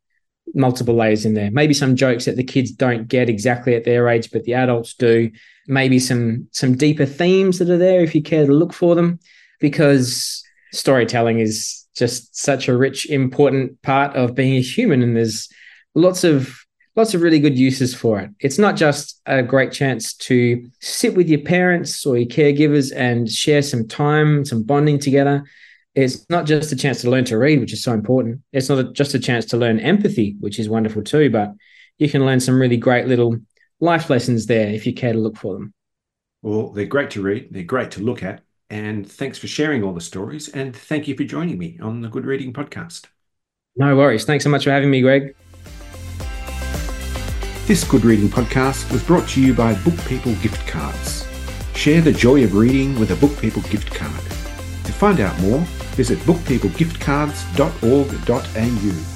multiple 0.54 0.96
layers 0.96 1.26
in 1.26 1.34
there. 1.34 1.52
Maybe 1.52 1.74
some 1.74 1.96
jokes 1.96 2.26
that 2.26 2.36
the 2.36 2.44
kids 2.44 2.72
don't 2.72 3.08
get 3.08 3.30
exactly 3.30 3.76
at 3.76 3.86
their 3.86 4.08
age, 4.10 4.32
but 4.32 4.44
the 4.44 4.54
adults 4.54 4.94
do. 4.94 5.32
Maybe 5.68 6.00
some 6.00 6.50
some 6.52 6.76
deeper 6.76 7.06
themes 7.06 7.60
that 7.60 7.70
are 7.70 7.78
there 7.78 8.02
if 8.02 8.14
you 8.14 8.22
care 8.22 8.46
to 8.46 8.54
look 8.54 8.74
for 8.74 8.96
them 8.96 9.20
because 9.60 10.44
storytelling 10.74 11.40
is 11.40 11.86
just 11.96 12.36
such 12.36 12.68
a 12.68 12.76
rich, 12.76 13.06
important 13.10 13.82
part 13.82 14.16
of 14.16 14.36
being 14.36 14.58
a 14.58 14.62
human, 14.62 15.02
and 15.02 15.16
there's 15.16 15.48
lots 15.96 16.24
of 16.24 16.60
lots 16.96 17.14
of 17.14 17.22
really 17.22 17.40
good 17.40 17.58
uses 17.58 17.96
for 17.96 18.20
it. 18.20 18.32
It's 18.40 18.60
not 18.60 18.76
just 18.76 19.22
a 19.26 19.42
great 19.42 19.72
chance 19.72 20.14
to 20.14 20.70
sit 20.80 21.16
with 21.16 21.28
your 21.28 21.42
parents 21.42 22.06
or 22.06 22.18
your 22.18 22.28
caregivers 22.28 22.96
and 22.96 23.30
share 23.30 23.62
some 23.62 23.88
time, 23.88 24.46
some 24.46 24.64
bonding 24.64 25.00
together. 25.00 25.44
It's 25.96 26.28
not 26.30 26.46
just 26.46 26.72
a 26.72 26.76
chance 26.76 27.02
to 27.02 27.10
learn 27.10 27.26
to 27.26 27.38
read, 27.38 27.60
which 27.60 27.74
is 27.74 27.84
so 27.84 27.94
important. 27.94 28.42
It's 28.52 28.70
not 28.70 28.94
just 28.94 29.14
a 29.14 29.20
chance 29.20 29.46
to 29.46 29.58
learn 29.58 29.80
empathy, 29.80 30.36
which 30.40 30.60
is 30.60 30.70
wonderful 30.70 31.04
too, 31.04 31.30
but 31.30 31.52
you 31.98 32.10
can 32.10 32.26
learn 32.26 32.40
some 32.40 32.60
really 32.60 32.78
great 32.78 33.08
little 33.08 33.38
life 33.80 34.10
lessons 34.10 34.46
there 34.46 34.70
if 34.70 34.86
you 34.88 34.94
care 34.94 35.14
to 35.14 35.20
look 35.20 35.38
for 35.38 35.54
them. 35.54 35.74
Well, 36.42 36.72
they're 36.72 36.86
great 36.86 37.12
to 37.12 37.22
read, 37.22 37.50
they're 37.52 37.64
great 37.64 37.92
to 37.92 38.02
look 38.02 38.24
at, 38.24 38.42
and 38.70 39.10
thanks 39.10 39.38
for 39.38 39.48
sharing 39.48 39.84
all 39.84 39.94
the 39.94 40.02
stories. 40.02 40.50
And 40.50 40.76
thank 40.76 41.08
you 41.08 41.16
for 41.16 41.24
joining 41.24 41.58
me 41.58 41.80
on 41.82 42.02
the 42.02 42.10
Good 42.10 42.26
Reading 42.26 42.54
Podcast. 42.54 43.06
No 43.76 43.96
worries. 43.96 44.26
Thanks 44.26 44.44
so 44.44 44.50
much 44.50 44.66
for 44.66 44.72
having 44.72 44.90
me, 44.90 45.02
Greg. 45.02 45.36
This 47.66 47.86
Good 47.86 48.04
Reading 48.04 48.28
Podcast 48.28 48.92
was 48.92 49.02
brought 49.02 49.26
to 49.30 49.42
you 49.42 49.54
by 49.54 49.74
Book 49.84 49.98
People 50.06 50.36
Gift 50.36 50.68
Cards. 50.68 51.26
Share 51.76 52.02
the 52.02 52.12
joy 52.12 52.44
of 52.44 52.56
reading 52.56 53.00
with 53.00 53.12
a 53.12 53.16
Book 53.16 53.40
People 53.40 53.62
gift 53.64 53.94
card. 53.94 54.22
To 54.22 54.92
find 54.92 55.22
out 55.22 55.40
more, 55.40 55.60
visit 55.96 56.20
bookpeoplegiftcards.org.au. 56.20 59.13